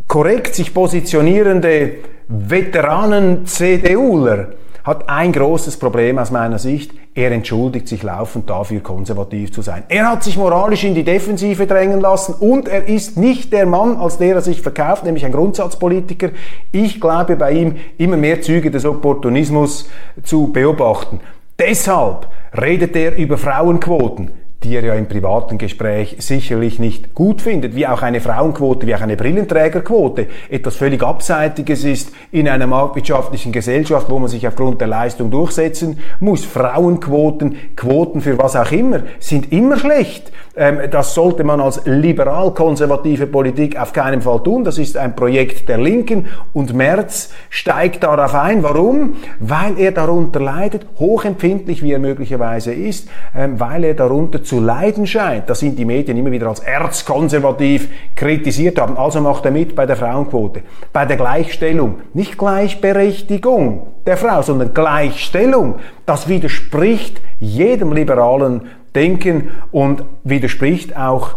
korrekt 0.07 0.55
sich 0.55 0.75
positionierende 0.75 1.93
Veteranen-CDUler, 2.29 4.49
hat 4.85 5.09
ein 5.09 5.33
großes 5.33 5.79
Problem 5.79 6.19
aus 6.19 6.31
meiner 6.31 6.59
Sicht. 6.59 6.93
Er 7.15 7.33
entschuldigt 7.33 7.89
sich 7.89 8.03
laufend 8.03 8.51
dafür, 8.51 8.81
konservativ 8.81 9.51
zu 9.51 9.63
sein. 9.63 9.85
Er 9.89 10.11
hat 10.11 10.23
sich 10.23 10.37
moralisch 10.37 10.85
in 10.85 10.95
die 10.95 11.05
Defensive 11.05 11.67
drängen 11.67 12.01
lassen 12.01 12.35
und 12.35 12.69
er 12.69 12.87
ist 12.87 13.17
nicht 13.17 13.53
der 13.53 13.65
Mann, 13.65 13.97
als 13.97 14.19
der 14.19 14.37
er 14.37 14.43
sich 14.43 14.61
verkauft, 14.61 15.05
nämlich 15.05 15.25
ein 15.25 15.33
Grundsatzpolitiker. 15.33 16.31
Ich 16.71 17.01
glaube 17.01 17.37
bei 17.37 17.53
ihm 17.53 17.77
immer 17.97 18.19
mehr 18.19 18.43
Züge 18.43 18.71
des 18.71 18.85
Opportunismus 18.85 19.89
zu 20.23 20.53
beobachten. 20.53 21.21
Deshalb 21.59 22.29
redet 22.53 22.95
er 22.95 23.17
über 23.17 23.39
Frauenquoten 23.39 24.44
die 24.65 24.75
er 24.75 24.85
ja 24.85 24.95
im 24.95 25.07
privaten 25.07 25.59
Gespräch 25.59 26.17
sicherlich 26.19 26.79
nicht 26.79 27.15
gut 27.15 27.43
findet, 27.43 27.77
wie 27.77 27.87
auch 27.87 28.03
eine 28.03 28.21
Frauenquote, 28.21 28.87
wie 28.87 28.95
auch 28.95 29.03
eine 29.03 29.17
Brillenträgerquote 29.17 30.27
etwas 30.49 30.77
völlig 30.77 31.03
Abseitiges 31.03 31.85
ist 31.85 32.13
in 32.33 32.49
einer 32.49 32.67
marktwirtschaftlichen 32.67 33.53
Gesellschaft, 33.53 34.09
wo 34.09 34.19
man 34.19 34.29
sich 34.29 34.49
aufgrund 34.49 34.81
der 34.81 34.89
Leistung 34.89 35.31
durchsetzen 35.31 35.99
muss. 36.19 36.45
Frauenquoten, 36.45 37.77
Quoten 37.77 38.23
für 38.23 38.39
was 38.39 38.57
auch 38.57 38.73
immer, 38.73 39.03
sind 39.21 39.53
immer 39.53 39.79
schlecht. 39.79 40.33
Ähm, 40.57 40.79
das 40.91 41.15
sollte 41.15 41.43
man 41.43 41.61
als 41.61 41.81
liberal-konservative 41.85 43.27
Politik 43.27 43.81
auf 43.81 43.93
keinen 43.93 44.21
Fall 44.21 44.41
tun. 44.43 44.63
Das 44.63 44.79
ist 44.79 44.97
ein 44.97 45.17
Projekt 45.17 45.69
der 45.69 45.79
Linken 45.79 46.27
und 46.53 46.75
Merz 46.75 47.31
steigt 47.51 48.05
darauf 48.05 48.35
ein. 48.35 48.63
Warum? 48.63 49.17
Weil 49.41 49.79
er 49.79 49.91
darunter 49.91 50.39
leidet, 50.39 50.87
hochempfindlich 50.99 51.83
wie 51.83 51.93
er 51.93 51.99
möglicherweise 51.99 52.73
ist, 52.73 53.09
ähm, 53.37 53.59
weil 53.59 53.83
er 53.83 53.95
darunter 53.95 54.45
zu 54.45 54.61
leiden 54.61 55.09
scheint. 55.09 55.51
Das 55.51 55.59
sind 55.59 55.77
die 55.77 55.85
Medien 55.85 56.17
immer 56.17 56.31
wieder 56.31 56.47
als 56.47 56.61
erzkonservativ 56.61 57.89
kritisiert 58.15 58.81
haben. 58.81 58.97
Also 58.97 59.21
macht 59.21 59.45
er 59.47 59.51
mit 59.51 59.75
bei 59.75 59.87
der 59.87 59.97
Frauenquote, 59.97 60.63
bei 60.93 61.05
der 61.05 61.17
Gleichstellung, 61.17 61.97
nicht 62.13 62.39
Gleichberechtigung 62.39 63.89
der 64.07 64.17
Frau, 64.17 64.41
sondern 64.43 64.73
Gleichstellung. 64.73 65.77
Das 66.07 66.29
widerspricht 66.29 67.21
jedem 67.41 67.93
liberalen 67.93 68.63
denken 68.95 69.51
und 69.71 70.05
widerspricht 70.23 70.97
auch 70.97 71.37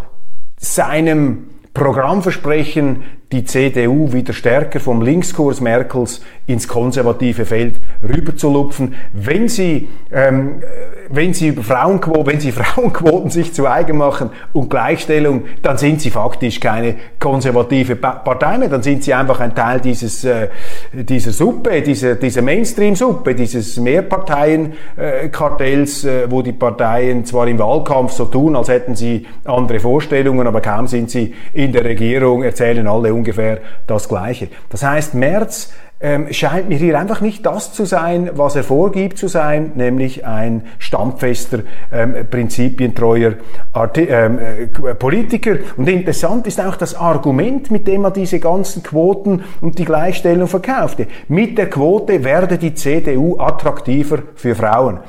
seinem 0.57 1.49
Programmversprechen, 1.73 3.03
die 3.31 3.43
CDU 3.43 4.13
wieder 4.13 4.31
stärker 4.31 4.79
vom 4.79 5.01
Linkskurs 5.01 5.59
Merkels 5.59 6.21
ins 6.45 6.65
konservative 6.65 7.43
Feld 7.45 7.75
rüberzulupfen. 8.01 8.95
Wenn 9.11 9.49
sie, 9.49 9.89
ähm, 10.13 10.61
wenn 11.09 11.33
sie 11.33 11.49
über 11.49 11.61
Frauenquoten, 11.61 12.25
wenn 12.25 12.39
sie 12.39 12.51
Frauenquoten 12.53 13.29
sich 13.29 13.53
zu 13.53 13.67
eigen 13.67 13.97
machen 13.97 14.29
und 14.53 14.69
Gleichstellung, 14.69 15.43
dann 15.61 15.77
sind 15.77 15.99
sie 15.99 16.09
faktisch 16.09 16.61
keine 16.61 16.95
konservative 17.19 17.97
Partei 17.97 18.59
mehr. 18.59 18.69
Dann 18.69 18.81
sind 18.81 19.03
sie 19.03 19.13
einfach 19.13 19.41
ein 19.41 19.53
Teil 19.53 19.81
dieses, 19.81 20.23
äh, 20.23 20.47
dieser 20.93 21.33
Suppe, 21.33 21.81
dieser, 21.81 22.15
dieser 22.15 22.41
Mainstream-Suppe, 22.41 23.35
dieses 23.35 23.77
Mehrparteienkartells, 23.77 26.05
äh, 26.05 26.31
wo 26.31 26.41
die 26.41 26.53
Parteien 26.53 27.25
zwar 27.25 27.45
im 27.49 27.59
Wahlkampf 27.59 28.13
so 28.13 28.23
tun, 28.23 28.55
als 28.55 28.69
hätten 28.69 28.95
sie 28.95 29.25
andere 29.43 29.81
Vorstellungen, 29.81 30.47
aber 30.47 30.61
kaum 30.61 30.87
sind 30.87 31.11
sie 31.11 31.33
in 31.51 31.73
der 31.73 31.83
Regierung, 31.83 32.43
erzählen 32.43 32.87
alle 32.87 33.16
ungefähr 33.17 33.59
das 33.87 34.07
Gleiche. 34.07 34.49
Das 34.69 34.83
heißt, 34.83 35.13
März 35.13 35.73
ähm, 35.99 36.31
scheint 36.31 36.69
mir 36.69 36.77
hier 36.77 36.99
einfach 36.99 37.21
nicht 37.21 37.45
das 37.45 37.73
zu 37.73 37.85
sein, 37.85 38.29
was 38.33 38.55
er 38.55 38.63
vorgibt 38.63 39.17
zu 39.17 39.27
sein, 39.27 39.71
nämlich 39.75 40.25
ein 40.25 40.61
standfester, 40.77 41.59
ähm, 41.91 42.13
prinzipientreuer 42.29 43.33
Arti 43.73 44.03
ähm, 44.03 44.37
äh, 44.37 44.67
Politiker. 44.93 45.57
Und 45.75 45.89
interessant 45.89 46.45
ist 46.45 46.61
auch 46.61 46.75
das 46.75 46.93
Argument, 46.93 47.71
mit 47.71 47.87
dem 47.87 48.03
er 48.03 48.11
diese 48.11 48.39
ganzen 48.39 48.83
Quoten 48.83 49.43
und 49.59 49.79
die 49.79 49.85
Gleichstellung 49.85 50.47
verkaufte. 50.47 51.07
Mit 51.29 51.57
der 51.57 51.69
Quote 51.69 52.23
werde 52.23 52.59
die 52.59 52.75
CDU 52.75 53.39
attraktiver 53.39 54.19
für 54.35 54.53
Frauen. 54.53 54.99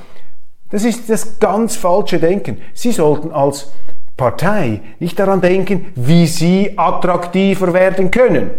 Das 0.71 0.85
ist 0.85 1.11
das 1.11 1.38
ganz 1.38 1.77
falsche 1.77 2.18
Denken. 2.18 2.59
Sie 2.73 2.92
sollten 2.92 3.31
als 3.31 3.73
Partei 4.18 4.83
nicht 4.98 5.18
daran 5.18 5.40
denken, 5.40 5.87
wie 5.94 6.26
sie 6.26 6.74
attraktiver 6.76 7.72
werden 7.72 8.11
können. 8.11 8.50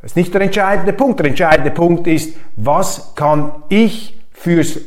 Das 0.00 0.12
ist 0.12 0.16
nicht 0.16 0.32
der 0.32 0.42
entscheidende 0.42 0.92
Punkt. 0.92 1.18
Der 1.18 1.26
entscheidende 1.26 1.72
Punkt 1.72 2.06
ist, 2.06 2.36
was 2.54 3.14
kann 3.16 3.50
ich 3.68 4.16
fürs 4.30 4.78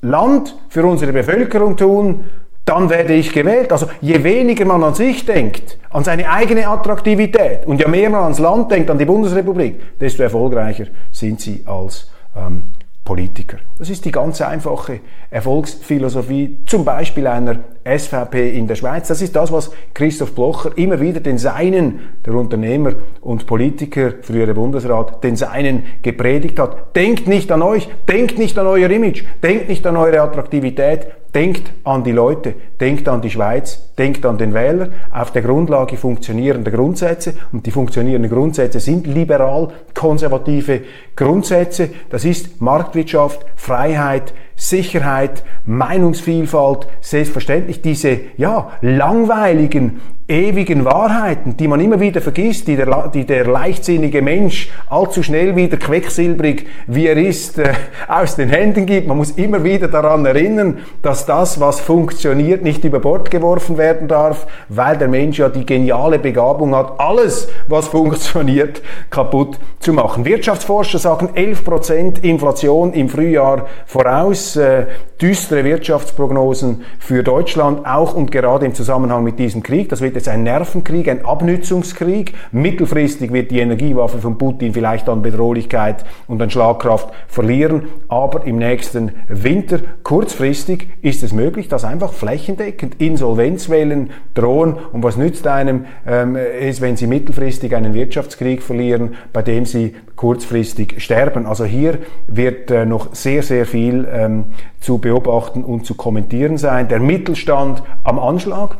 Land, 0.00 0.56
für 0.70 0.84
unsere 0.86 1.12
Bevölkerung 1.12 1.76
tun, 1.76 2.24
dann 2.64 2.88
werde 2.88 3.14
ich 3.14 3.32
gewählt. 3.32 3.72
Also 3.72 3.88
je 4.00 4.22
weniger 4.22 4.64
man 4.64 4.82
an 4.82 4.94
sich 4.94 5.26
denkt, 5.26 5.78
an 5.90 6.04
seine 6.04 6.30
eigene 6.30 6.68
Attraktivität 6.68 7.66
und 7.66 7.80
je 7.80 7.88
mehr 7.88 8.08
man 8.08 8.22
ans 8.22 8.38
Land 8.38 8.70
denkt, 8.70 8.88
an 8.90 8.98
die 8.98 9.04
Bundesrepublik, 9.04 9.98
desto 9.98 10.22
erfolgreicher 10.22 10.86
sind 11.10 11.40
sie 11.40 11.64
als 11.66 12.10
ähm, 12.36 12.64
Politiker. 13.04 13.58
Das 13.78 13.90
ist 13.90 14.04
die 14.04 14.12
ganz 14.12 14.40
einfache 14.40 15.00
Erfolgsphilosophie, 15.30 16.60
zum 16.66 16.84
Beispiel 16.84 17.26
einer 17.26 17.60
SVP 17.84 18.50
in 18.56 18.66
der 18.66 18.76
Schweiz. 18.76 19.08
Das 19.08 19.22
ist 19.22 19.34
das, 19.34 19.50
was 19.50 19.70
Christoph 19.94 20.34
Blocher 20.34 20.76
immer 20.76 21.00
wieder 21.00 21.20
den 21.20 21.38
Seinen, 21.38 22.00
der 22.24 22.34
Unternehmer 22.34 22.92
und 23.20 23.46
Politiker, 23.46 24.12
frühere 24.22 24.54
Bundesrat, 24.54 25.24
den 25.24 25.34
Seinen 25.34 25.84
gepredigt 26.02 26.58
hat. 26.58 26.94
Denkt 26.94 27.26
nicht 27.26 27.50
an 27.50 27.62
euch, 27.62 27.88
denkt 28.08 28.38
nicht 28.38 28.58
an 28.58 28.66
euer 28.66 28.90
Image, 28.90 29.24
denkt 29.42 29.68
nicht 29.68 29.86
an 29.86 29.96
eure 29.96 30.20
Attraktivität, 30.20 31.06
denkt 31.34 31.72
an 31.84 32.04
die 32.04 32.12
Leute, 32.12 32.54
denkt 32.80 33.08
an 33.08 33.22
die 33.22 33.30
Schweiz, 33.30 33.94
denkt 33.96 34.26
an 34.26 34.38
den 34.38 34.54
Wähler 34.54 34.88
auf 35.12 35.32
der 35.32 35.42
Grundlage 35.42 35.96
funktionierender 35.96 36.70
Grundsätze. 36.70 37.34
Und 37.52 37.66
die 37.66 37.70
funktionierenden 37.70 38.30
Grundsätze 38.30 38.80
sind 38.80 39.06
liberal-konservative 39.06 40.82
Grundsätze. 41.16 41.90
Das 42.10 42.24
ist 42.24 42.60
Marktwirtschaft, 42.60 43.44
Freiheit, 43.56 44.32
Sicherheit, 44.56 45.42
Meinungsvielfalt, 45.64 46.86
selbstverständlich 47.00 47.80
diese 47.80 48.20
ja, 48.36 48.72
langweiligen 48.82 50.00
ewigen 50.30 50.84
Wahrheiten, 50.84 51.56
die 51.56 51.66
man 51.66 51.80
immer 51.80 52.00
wieder 52.00 52.20
vergisst, 52.20 52.68
die 52.68 52.76
der, 52.76 53.08
die 53.08 53.26
der 53.26 53.46
leichtsinnige 53.46 54.22
Mensch 54.22 54.70
allzu 54.88 55.22
schnell 55.22 55.56
wieder 55.56 55.76
quecksilbrig, 55.76 56.66
wie 56.86 57.08
er 57.08 57.16
ist, 57.16 57.58
äh, 57.58 57.72
aus 58.06 58.36
den 58.36 58.48
Händen 58.48 58.86
gibt. 58.86 59.08
Man 59.08 59.16
muss 59.16 59.32
immer 59.32 59.64
wieder 59.64 59.88
daran 59.88 60.24
erinnern, 60.24 60.78
dass 61.02 61.26
das, 61.26 61.58
was 61.60 61.80
funktioniert, 61.80 62.62
nicht 62.62 62.84
über 62.84 63.00
Bord 63.00 63.30
geworfen 63.30 63.76
werden 63.76 64.06
darf, 64.06 64.46
weil 64.68 64.96
der 64.96 65.08
Mensch 65.08 65.38
ja 65.38 65.48
die 65.48 65.66
geniale 65.66 66.18
Begabung 66.20 66.74
hat, 66.76 67.00
alles, 67.00 67.48
was 67.66 67.88
funktioniert, 67.88 68.82
kaputt 69.10 69.58
zu 69.80 69.92
machen. 69.92 70.24
Wirtschaftsforscher 70.24 70.98
sagen 70.98 71.30
11% 71.34 72.22
Inflation 72.22 72.92
im 72.92 73.08
Frühjahr 73.08 73.66
voraus, 73.84 74.54
äh, 74.54 74.86
düstere 75.20 75.64
Wirtschaftsprognosen 75.64 76.84
für 76.98 77.22
Deutschland, 77.22 77.84
auch 77.84 78.14
und 78.14 78.30
gerade 78.30 78.64
im 78.64 78.74
Zusammenhang 78.74 79.24
mit 79.24 79.38
diesem 79.38 79.62
Krieg. 79.62 79.88
Das 79.88 80.00
wird 80.00 80.19
jetzt 80.20 80.28
ein 80.28 80.42
Nervenkrieg, 80.42 81.08
ein 81.08 81.24
Abnützungskrieg. 81.24 82.34
Mittelfristig 82.52 83.32
wird 83.32 83.50
die 83.50 83.60
Energiewaffe 83.60 84.18
von 84.18 84.36
Putin 84.36 84.74
vielleicht 84.74 85.08
an 85.08 85.22
Bedrohlichkeit 85.22 86.04
und 86.26 86.42
an 86.42 86.50
Schlagkraft 86.50 87.08
verlieren, 87.26 87.84
aber 88.08 88.44
im 88.44 88.58
nächsten 88.58 89.12
Winter, 89.28 89.80
kurzfristig, 90.02 90.88
ist 91.00 91.22
es 91.22 91.32
möglich, 91.32 91.68
dass 91.68 91.84
einfach 91.84 92.12
flächendeckend 92.12 93.00
Insolvenzwellen 93.00 94.10
drohen. 94.34 94.74
Und 94.92 95.02
was 95.02 95.16
nützt 95.16 95.46
einem 95.46 95.86
ähm, 96.06 96.36
ist, 96.36 96.82
wenn 96.82 96.96
Sie 96.96 97.06
mittelfristig 97.06 97.74
einen 97.74 97.94
Wirtschaftskrieg 97.94 98.62
verlieren, 98.62 99.14
bei 99.32 99.40
dem 99.40 99.64
Sie 99.64 99.94
kurzfristig 100.16 101.02
sterben. 101.02 101.46
Also 101.46 101.64
hier 101.64 101.98
wird 102.26 102.70
äh, 102.70 102.84
noch 102.84 103.14
sehr, 103.14 103.42
sehr 103.42 103.64
viel 103.64 104.06
ähm, 104.12 104.46
zu 104.80 104.98
beobachten 104.98 105.64
und 105.64 105.86
zu 105.86 105.94
kommentieren 105.94 106.58
sein. 106.58 106.88
Der 106.88 107.00
Mittelstand 107.00 107.82
am 108.04 108.18
Anschlag. 108.18 108.76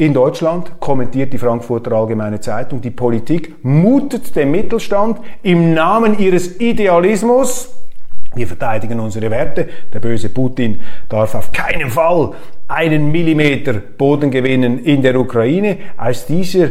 In 0.00 0.14
Deutschland 0.14 0.78
kommentiert 0.78 1.32
die 1.32 1.38
Frankfurter 1.38 1.90
Allgemeine 1.90 2.38
Zeitung, 2.38 2.80
die 2.80 2.92
Politik 2.92 3.56
mutet 3.64 4.36
dem 4.36 4.52
Mittelstand 4.52 5.18
im 5.42 5.74
Namen 5.74 6.16
ihres 6.20 6.60
Idealismus 6.60 7.74
Wir 8.32 8.46
verteidigen 8.46 9.00
unsere 9.00 9.28
Werte. 9.28 9.68
Der 9.92 9.98
böse 9.98 10.28
Putin 10.28 10.80
darf 11.08 11.34
auf 11.34 11.50
keinen 11.50 11.90
Fall 11.90 12.30
einen 12.68 13.10
Millimeter 13.10 13.72
Boden 13.72 14.30
gewinnen 14.30 14.84
in 14.84 15.02
der 15.02 15.18
Ukraine. 15.18 15.78
Aus 15.96 16.26
dieser 16.26 16.68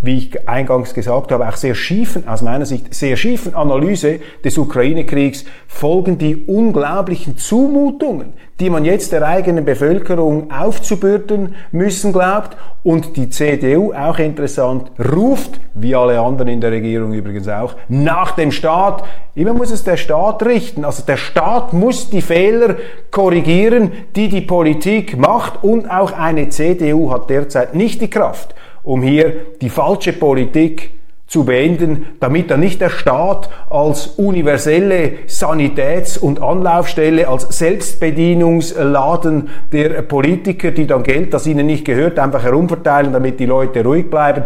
wie 0.00 0.18
ich 0.18 0.48
eingangs 0.48 0.94
gesagt 0.94 1.32
habe, 1.32 1.48
auch 1.48 1.56
sehr 1.56 1.74
schiefen, 1.74 2.28
aus 2.28 2.42
meiner 2.42 2.66
Sicht 2.66 2.94
sehr 2.94 3.16
schiefen 3.16 3.54
Analyse 3.54 4.20
des 4.44 4.56
Ukraine-Kriegs 4.56 5.44
folgen 5.66 6.18
die 6.18 6.36
unglaublichen 6.46 7.36
Zumutungen, 7.36 8.34
die 8.60 8.70
man 8.70 8.84
jetzt 8.84 9.10
der 9.10 9.26
eigenen 9.26 9.64
Bevölkerung 9.64 10.52
aufzubürden 10.52 11.56
müssen 11.72 12.12
glaubt. 12.12 12.56
Und 12.84 13.16
die 13.16 13.28
CDU, 13.28 13.92
auch 13.92 14.18
interessant, 14.18 14.90
ruft, 14.98 15.60
wie 15.74 15.96
alle 15.96 16.20
anderen 16.20 16.48
in 16.48 16.60
der 16.60 16.70
Regierung 16.70 17.12
übrigens 17.12 17.48
auch, 17.48 17.74
nach 17.88 18.32
dem 18.32 18.52
Staat. 18.52 19.04
Immer 19.34 19.52
muss 19.52 19.72
es 19.72 19.84
der 19.84 19.96
Staat 19.96 20.44
richten. 20.44 20.84
Also 20.84 21.02
der 21.02 21.16
Staat 21.16 21.72
muss 21.72 22.08
die 22.08 22.22
Fehler 22.22 22.76
korrigieren, 23.10 23.90
die 24.14 24.28
die 24.28 24.40
Politik 24.42 25.18
macht. 25.18 25.62
Und 25.64 25.90
auch 25.90 26.12
eine 26.12 26.48
CDU 26.48 27.10
hat 27.10 27.28
derzeit 27.30 27.74
nicht 27.74 28.00
die 28.00 28.10
Kraft, 28.10 28.54
um 28.82 29.02
hier 29.02 29.32
die 29.60 29.70
falsche 29.70 30.12
Politik 30.12 30.90
zu 31.28 31.44
beenden, 31.44 32.06
damit 32.20 32.50
dann 32.50 32.60
nicht 32.60 32.80
der 32.80 32.88
Staat 32.88 33.50
als 33.68 34.06
universelle 34.16 35.12
Sanitäts- 35.26 36.16
und 36.16 36.40
Anlaufstelle, 36.42 37.28
als 37.28 37.42
Selbstbedienungsladen 37.58 39.50
der 39.70 40.00
Politiker, 40.02 40.70
die 40.70 40.86
dann 40.86 41.02
Geld, 41.02 41.34
das 41.34 41.46
ihnen 41.46 41.66
nicht 41.66 41.84
gehört, 41.84 42.18
einfach 42.18 42.42
herumverteilen, 42.42 43.12
damit 43.12 43.38
die 43.40 43.46
Leute 43.46 43.84
ruhig 43.84 44.08
bleiben. 44.08 44.44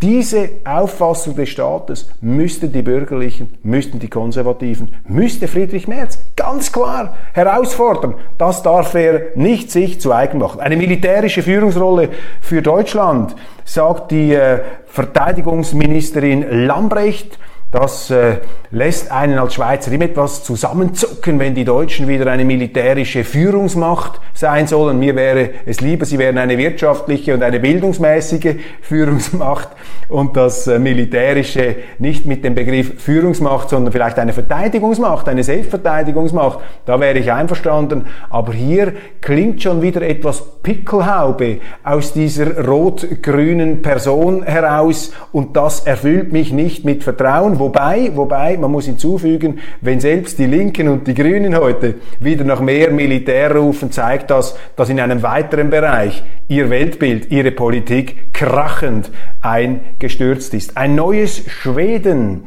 Diese 0.00 0.50
Auffassung 0.64 1.34
des 1.34 1.48
Staates 1.48 2.08
müssten 2.20 2.70
die 2.70 2.82
Bürgerlichen, 2.82 3.58
müssten 3.64 3.98
die 3.98 4.08
Konservativen, 4.08 4.94
müsste 5.08 5.48
Friedrich 5.48 5.88
Merz 5.88 6.20
ganz 6.36 6.70
klar 6.70 7.16
herausfordern. 7.32 8.14
Das 8.38 8.62
darf 8.62 8.94
er 8.94 9.34
nicht 9.34 9.72
sich 9.72 10.00
zu 10.00 10.12
eigen 10.12 10.38
machen. 10.38 10.60
Eine 10.60 10.76
militärische 10.76 11.42
Führungsrolle 11.42 12.10
für 12.40 12.62
Deutschland, 12.62 13.34
sagt 13.64 14.12
die 14.12 14.34
äh, 14.34 14.60
Verteidigungsministerin 14.86 16.66
Lambrecht. 16.66 17.36
Das 17.70 18.10
äh, 18.10 18.36
lässt 18.70 19.12
einen 19.12 19.38
als 19.38 19.52
Schweizer 19.52 19.92
immer 19.92 20.06
etwas 20.06 20.42
zusammenzucken, 20.42 21.38
wenn 21.38 21.54
die 21.54 21.66
Deutschen 21.66 22.08
wieder 22.08 22.26
eine 22.32 22.46
militärische 22.46 23.24
Führungsmacht 23.24 24.22
sein 24.32 24.66
sollen. 24.66 24.98
Mir 24.98 25.14
wäre 25.14 25.50
es 25.66 25.82
lieber, 25.82 26.06
sie 26.06 26.18
wären 26.18 26.38
eine 26.38 26.56
wirtschaftliche 26.56 27.34
und 27.34 27.42
eine 27.42 27.60
bildungsmäßige 27.60 28.54
Führungsmacht 28.80 29.68
und 30.08 30.34
das 30.34 30.66
äh, 30.66 30.78
militärische 30.78 31.76
nicht 31.98 32.24
mit 32.24 32.42
dem 32.42 32.54
Begriff 32.54 33.02
Führungsmacht, 33.02 33.68
sondern 33.68 33.92
vielleicht 33.92 34.18
eine 34.18 34.32
Verteidigungsmacht, 34.32 35.28
eine 35.28 35.44
Selbstverteidigungsmacht. 35.44 36.60
Da 36.86 36.98
wäre 37.00 37.18
ich 37.18 37.30
einverstanden. 37.30 38.06
Aber 38.30 38.54
hier 38.54 38.94
klingt 39.20 39.62
schon 39.62 39.82
wieder 39.82 40.00
etwas 40.00 40.42
Pickelhaube 40.62 41.58
aus 41.84 42.14
dieser 42.14 42.66
rot-grünen 42.66 43.82
Person 43.82 44.42
heraus 44.44 45.12
und 45.32 45.54
das 45.54 45.80
erfüllt 45.80 46.32
mich 46.32 46.50
nicht 46.50 46.86
mit 46.86 47.04
Vertrauen. 47.04 47.57
Wobei, 47.58 48.10
wobei, 48.14 48.56
man 48.56 48.70
muss 48.70 48.86
hinzufügen, 48.86 49.60
wenn 49.80 50.00
selbst 50.00 50.38
die 50.38 50.46
Linken 50.46 50.88
und 50.88 51.06
die 51.06 51.14
Grünen 51.14 51.56
heute 51.56 51.94
wieder 52.20 52.44
nach 52.44 52.60
mehr 52.60 52.90
Militär 52.90 53.54
rufen, 53.54 53.90
zeigt 53.90 54.30
das, 54.30 54.56
dass 54.76 54.88
in 54.88 55.00
einem 55.00 55.22
weiteren 55.22 55.70
Bereich 55.70 56.22
ihr 56.48 56.70
Weltbild, 56.70 57.30
ihre 57.30 57.50
Politik 57.50 58.32
krachend 58.32 59.10
eingestürzt 59.40 60.54
ist. 60.54 60.76
Ein 60.76 60.94
neues 60.94 61.42
Schweden. 61.48 62.44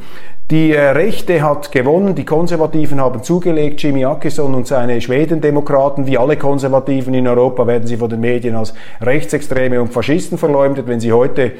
Die 0.51 0.73
äh, 0.73 0.89
Rechte 0.89 1.41
hat 1.43 1.71
gewonnen, 1.71 2.13
die 2.13 2.25
Konservativen 2.25 2.99
haben 2.99 3.23
zugelegt, 3.23 3.81
Jimmy 3.81 4.05
Åkesson 4.05 4.53
und 4.53 4.67
seine 4.67 4.99
Schwedendemokraten, 4.99 6.07
wie 6.07 6.17
alle 6.17 6.35
Konservativen 6.35 7.13
in 7.13 7.25
Europa, 7.25 7.65
werden 7.67 7.87
sie 7.87 7.95
von 7.95 8.09
den 8.09 8.19
Medien 8.19 8.55
als 8.55 8.73
Rechtsextreme 8.99 9.81
und 9.81 9.93
Faschisten 9.93 10.37
verleumdet. 10.37 10.87
Wenn 10.87 10.99
sie 10.99 11.13
heute 11.13 11.53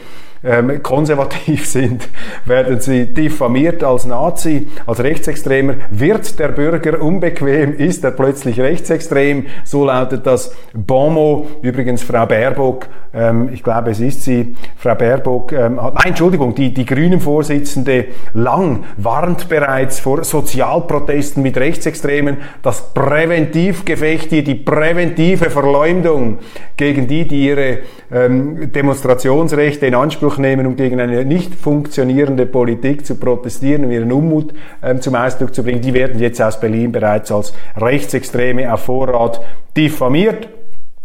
ähm, 0.44 0.82
konservativ 0.82 1.66
sind, 1.68 2.10
werden 2.46 2.80
sie 2.80 3.14
diffamiert 3.14 3.84
als 3.84 4.06
Nazi, 4.06 4.68
als 4.86 5.00
Rechtsextremer. 5.02 5.76
Wird 5.92 6.40
der 6.40 6.50
Bürger 6.50 7.02
unbequem, 7.02 7.76
ist 7.76 8.04
er 8.04 8.12
plötzlich 8.12 8.60
rechtsextrem. 8.60 9.46
So 9.64 9.86
lautet 9.86 10.26
das 10.26 10.54
Bonmot. 10.74 11.48
Übrigens 11.62 12.04
Frau 12.04 12.26
Baerbock, 12.26 12.88
ähm, 13.14 13.50
ich 13.54 13.64
glaube 13.64 13.92
es 13.92 14.00
ist 14.00 14.24
sie, 14.24 14.56
Frau 14.78 14.96
Baerbock, 14.96 15.52
ähm, 15.52 15.82
hat, 15.82 15.94
nein, 15.96 16.08
Entschuldigung, 16.08 16.56
die, 16.56 16.74
die 16.74 16.86
Grünen-Vorsitzende 16.86 18.06
Lang 18.34 18.84
warnt 18.98 19.50
bereits 19.50 20.00
vor 20.00 20.24
Sozialprotesten 20.24 21.44
mit 21.44 21.58
Rechtsextremen. 21.58 22.38
Das 22.62 22.94
Präventivgefecht 22.94 24.30
hier, 24.30 24.44
die 24.44 24.56
präventive 24.56 25.50
Verleumdung 25.50 26.40
gegen 26.78 27.08
die, 27.08 27.28
die 27.28 27.46
ihre 27.46 27.80
ähm, 28.12 28.72
Demonstrationsrechte 28.72 29.86
in 29.86 29.96
Anspruch 29.96 30.31
nehmen, 30.38 30.66
um 30.66 30.76
gegen 30.76 31.00
eine 31.00 31.26
nicht 31.26 31.56
funktionierende 31.56 32.46
Politik 32.46 33.06
zu 33.06 33.16
protestieren 33.16 33.86
und 33.86 33.92
ihren 33.92 34.12
Unmut 34.12 34.54
ähm, 34.84 35.02
zum 35.02 35.16
Ausdruck 35.16 35.54
zu 35.54 35.64
bringen, 35.64 35.82
die 35.82 35.94
werden 35.94 36.20
jetzt 36.20 36.42
aus 36.42 36.60
Berlin 36.60 36.92
bereits 36.92 37.32
als 37.32 37.54
Rechtsextreme 37.78 38.74
auf 38.74 38.82
Vorrat 38.82 39.42
diffamiert. 39.76 40.50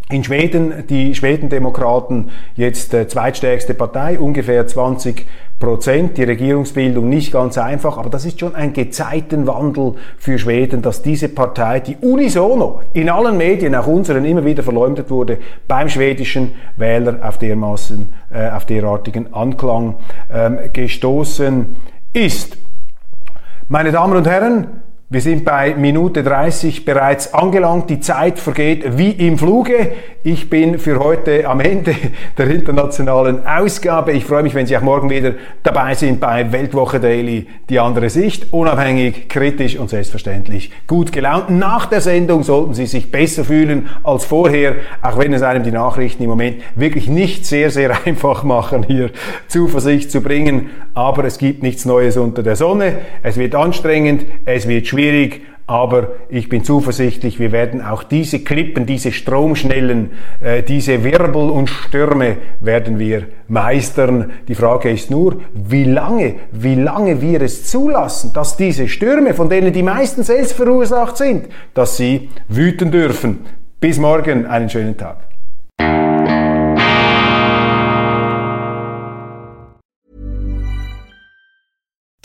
In 0.09 0.23
Schweden, 0.23 0.85
die 0.89 1.17
Schwedendemokraten 1.17 2.31
jetzt 2.55 2.95
äh, 2.95 3.09
zweitstärkste 3.09 3.75
Partei, 3.75 4.21
ungefähr 4.21 4.65
20 4.65 5.27
Prozent. 5.59 6.17
Die 6.17 6.23
Regierungsbildung 6.23 7.09
nicht 7.09 7.33
ganz 7.33 7.59
einfach, 7.59 7.99
aber 7.99 8.09
das 8.09 8.25
ist 8.25 8.39
schon 8.39 8.55
ein 8.55 8.73
Gezeitenwandel 8.73 9.95
für 10.17 10.39
Schweden, 10.39 10.81
dass 10.81 11.03
diese 11.03 11.29
Partei, 11.29 11.81
die 11.81 11.97
unisono 11.97 12.83
in 12.93 13.11
allen 13.11 13.37
Medien, 13.37 13.75
auch 13.75 13.89
unseren, 13.89 14.25
immer 14.25 14.45
wieder 14.45 14.63
verleumdet 14.63 15.11
wurde, 15.11 15.39
beim 15.67 15.89
schwedischen 15.89 16.53
Wähler 16.77 17.19
auf 17.29 17.39
dermaßen, 17.39 18.15
äh, 18.33 18.51
auf 18.51 18.65
derartigen 18.65 19.35
Anklang 19.35 19.97
ähm, 20.33 20.59
gestoßen 20.73 21.75
ist. 22.13 22.59
Meine 23.69 23.91
Damen 23.91 24.17
und 24.17 24.29
Herren, 24.29 24.69
wir 25.09 25.21
sind 25.21 25.45
bei 25.45 25.77
Minute 25.77 26.25
30 26.25 26.85
bereits 26.85 27.33
angelangt. 27.33 27.89
Die 27.91 28.01
Zeit 28.01 28.41
vergeht 28.41 28.99
wie 28.99 29.13
im 29.13 29.39
Fluge. 29.39 29.93
Ich 30.25 30.51
bin 30.51 30.81
für 30.81 30.99
heute 30.99 31.49
am 31.49 31.61
Ende 31.61 31.95
der 32.39 32.51
internationalen 32.51 33.47
Ausgabe. 33.47 34.11
Ich 34.11 34.25
freue 34.25 34.43
mich, 34.43 34.57
wenn 34.57 34.67
Sie 34.67 34.77
auch 34.77 34.83
morgen 34.83 35.09
wieder 35.09 35.35
dabei 35.63 35.95
sind 35.95 36.19
bei 36.19 36.51
Weltwoche 36.51 36.99
Daily. 36.99 37.47
Die 37.69 37.79
andere 37.79 38.11
Sicht. 38.11 38.53
Unabhängig, 38.53 39.29
kritisch 39.29 39.77
und 39.77 39.91
selbstverständlich 39.91 40.73
gut 40.89 41.13
gelaunt. 41.13 41.51
Nach 41.51 41.87
der 41.87 42.01
Sendung 42.01 42.43
sollten 42.43 42.75
Sie 42.75 42.87
sich 42.87 43.13
besser 43.13 43.45
fühlen 43.45 43.89
als 44.03 44.25
vorher, 44.25 44.75
auch 45.03 45.19
wenn 45.19 45.33
es 45.33 45.43
einem 45.43 45.63
die 45.63 45.71
Nachrichten 45.71 46.25
im 46.25 46.31
Moment 46.31 46.57
wirklich 46.75 47.07
nicht 47.07 47.47
sehr, 47.47 47.71
sehr 47.71 47.97
einfach 48.07 48.43
machen, 48.43 48.83
hier 48.83 49.11
Zuversicht 49.47 50.11
zu 50.11 50.21
bringen. 50.21 50.71
Aber 50.95 51.25
es 51.25 51.39
gibt 51.39 51.63
nichts 51.63 51.85
Neues 51.85 52.17
unter 52.17 52.43
der 52.43 52.57
Sonne. 52.57 52.95
Es 53.23 53.37
wird 53.37 53.55
anstrengend. 53.55 54.25
Es 54.45 54.67
wird 54.67 54.89
schwierig, 54.97 55.43
aber 55.67 56.13
ich 56.29 56.49
bin 56.49 56.65
zuversichtlich, 56.65 57.41
wir 57.41 57.51
werden 57.51 57.83
auch 57.83 58.05
diese 58.05 58.39
Klippen, 58.39 58.87
diese 58.87 59.11
Stromschnellen, 59.11 60.13
äh, 60.41 60.63
diese 60.63 61.03
Wirbel 61.03 61.51
und 61.51 61.69
Stürme 61.69 62.37
werden 62.61 62.99
wir 62.99 63.25
meistern. 63.49 64.31
Die 64.47 64.55
Frage 64.55 64.91
ist 64.91 65.11
nur, 65.11 65.41
wie 65.53 65.85
lange, 65.85 66.37
wie 66.53 66.77
lange 66.77 67.21
wir 67.21 67.43
es 67.43 67.65
zulassen, 67.65 68.33
dass 68.33 68.57
diese 68.57 68.89
Stürme, 68.89 69.35
von 69.35 69.49
denen 69.51 69.73
die 69.73 69.83
meisten 69.83 70.23
selbst 70.23 70.53
verursacht 70.53 71.17
sind, 71.17 71.49
dass 71.75 71.97
sie 71.97 72.31
wüten 72.49 72.93
dürfen. 72.93 73.41
Bis 73.81 73.99
morgen, 73.99 74.47
einen 74.47 74.71
schönen 74.71 74.97
Tag. 74.97 75.26